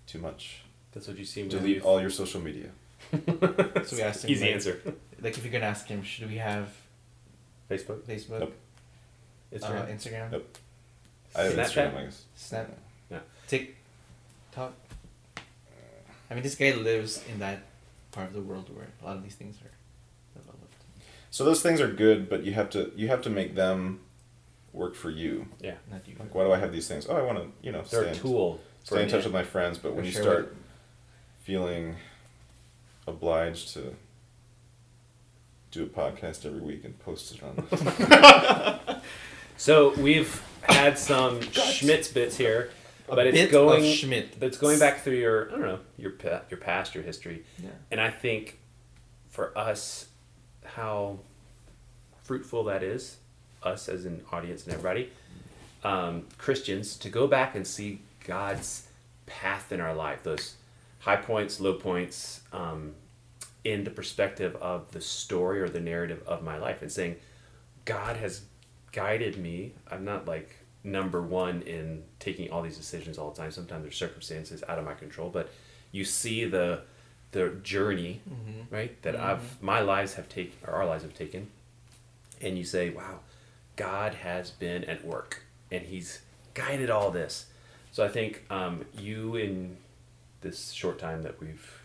[0.08, 0.62] too much.
[0.92, 1.42] That's what you see.
[1.42, 2.70] when Delete all your social media.
[3.86, 4.30] So we asked him.
[4.32, 4.82] Easy like, answer.
[5.22, 6.70] Like, if you're gonna ask him, should we have
[7.70, 8.56] Facebook, Facebook, Nope.
[9.54, 9.84] Instagram.
[9.84, 10.58] Uh, Instagram, Nope.
[11.36, 11.66] I have Snapchat?
[11.66, 12.24] Instagram, I guess.
[12.36, 12.78] Snap,
[13.10, 13.20] Yeah.
[13.48, 14.74] TikTok?
[16.32, 17.60] I mean, this guy lives in that
[18.12, 20.74] part of the world where a lot of these things are developed.
[21.30, 24.00] So those things are good, but you have to you have to make them
[24.74, 25.48] work for you.
[25.60, 25.76] Yeah.
[25.92, 26.16] Not you.
[26.18, 27.06] Like, why do I have these things?
[27.10, 28.60] Oh, I want to, you know, They're stay a in, tool.
[28.86, 29.78] for stay in touch with my friends.
[29.78, 30.56] But when you share start
[31.42, 31.98] feeling
[33.08, 33.96] obliged to
[35.72, 39.02] do a podcast every week and post it on,
[39.58, 42.81] So we've had some Schmitz bits here, A
[43.16, 43.84] but it's going.
[43.84, 44.36] Schmitz.
[44.40, 46.14] But it's going back through your I don't know your
[46.50, 47.70] your past, your history, Yeah.
[47.92, 48.60] and I think
[49.30, 50.08] for us,
[50.64, 51.20] how
[52.24, 53.18] fruitful that is,
[53.64, 55.10] us as an audience and everybody,
[55.84, 58.88] um, Christians, to go back and see God's
[59.26, 60.56] path in our life, those
[61.00, 62.94] high points, low points, um,
[63.64, 67.16] in the perspective of the story or the narrative of my life, and saying,
[67.86, 68.42] God has
[68.92, 69.74] guided me.
[69.90, 73.52] I'm not like number one in taking all these decisions all the time.
[73.52, 75.50] Sometimes there's circumstances out of my control, but
[75.92, 76.82] you see the
[77.32, 78.66] the journey, Mhm.
[78.70, 79.02] right?
[79.04, 79.20] That Mhm.
[79.22, 81.50] I've my lives have taken or our lives have taken,
[82.42, 83.20] and you say, "Wow,
[83.78, 86.20] God has been at work, and He's
[86.56, 87.46] guided all this."
[87.94, 89.78] So I think um, you in
[90.42, 91.82] this short time that we've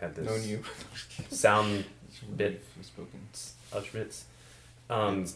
[0.00, 0.64] had this Known you.
[1.30, 1.84] sound
[2.36, 3.20] bit spoken.
[3.72, 4.24] of Schmitz,
[4.88, 5.26] um,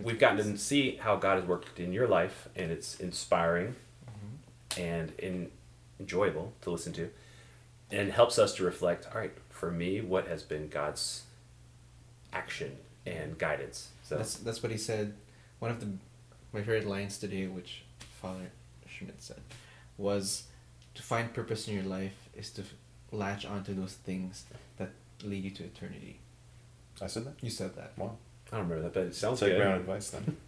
[0.00, 3.74] we've gotten to see how God has worked in your life, and it's inspiring
[4.06, 4.78] Mhm.
[4.78, 5.50] and in,
[6.00, 7.10] enjoyable to listen to,
[7.90, 9.06] and helps us to reflect.
[9.12, 11.22] All right, for me, what has been God's
[12.32, 12.76] action
[13.06, 13.90] and guidance?
[14.02, 15.14] So That's that's what he said.
[15.58, 15.86] One of the
[16.52, 17.82] my favorite lines today, which
[18.20, 18.50] Father
[18.88, 19.40] Schmitz said,
[19.98, 20.44] was
[20.94, 22.74] to find purpose in your life is to f-
[23.12, 24.44] latch onto those things
[24.78, 24.90] that
[25.22, 26.18] lead you to eternity.
[27.00, 27.34] I said that.
[27.42, 27.92] You said that.
[27.98, 28.16] Wow.
[28.52, 29.58] I don't remember that, but it sounds like good.
[29.58, 30.36] my own advice then.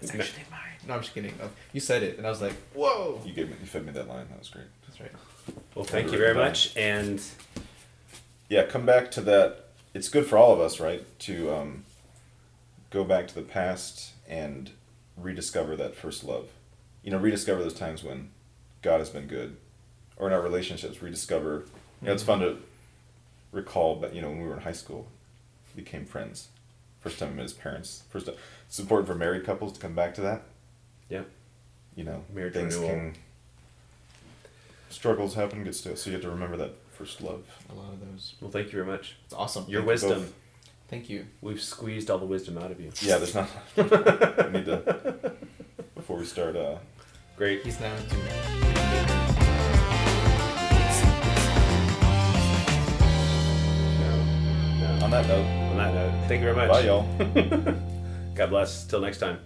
[0.00, 0.60] It's actually mine.
[0.86, 1.34] No, I'm just kidding.
[1.38, 3.20] No, you said it, and I was like, whoa.
[3.24, 4.26] You gave me, you fed me that line.
[4.30, 4.66] That was great.
[4.86, 5.10] That's right.
[5.74, 7.20] Well, thank you very much, and
[8.48, 9.64] yeah, come back to that.
[9.92, 11.04] It's good for all of us, right?
[11.20, 11.84] To um,
[12.90, 14.70] go back to the past and
[15.16, 16.48] rediscover that first love.
[17.02, 18.30] You know, rediscover those times when
[18.82, 19.56] God has been good,
[20.16, 21.64] or in our relationships, rediscover.
[22.00, 22.58] You know, it's fun to
[23.52, 25.08] recall, but you know, when we were in high school,
[25.74, 26.48] we became friends.
[27.06, 28.02] First time I met his parents.
[28.10, 28.34] First time.
[28.66, 30.42] It's important for married couples to come back to that.
[31.08, 31.22] yeah,
[31.94, 32.90] You know, married things renewal.
[32.90, 33.14] can
[34.90, 35.94] struggles happen, get still.
[35.94, 37.44] So you have to remember that first love.
[37.70, 38.34] A lot of those.
[38.40, 39.14] well, thank you very much.
[39.24, 39.66] It's awesome.
[39.68, 40.32] Your Thank wisdom, both.
[40.88, 41.26] Thank you.
[41.42, 42.90] we've squeezed all the wisdom out of you.
[43.00, 43.50] Yeah, there's not.
[43.76, 45.32] we need to
[45.94, 46.56] before we start.
[46.56, 46.78] Uh,
[47.36, 47.62] Great.
[47.62, 48.16] He's now into.
[48.16, 48.22] you
[55.04, 56.70] On that note, On that note, thank you very much.
[56.70, 57.06] bye, y'all.
[58.34, 58.86] God bless.
[58.86, 59.38] Till next time.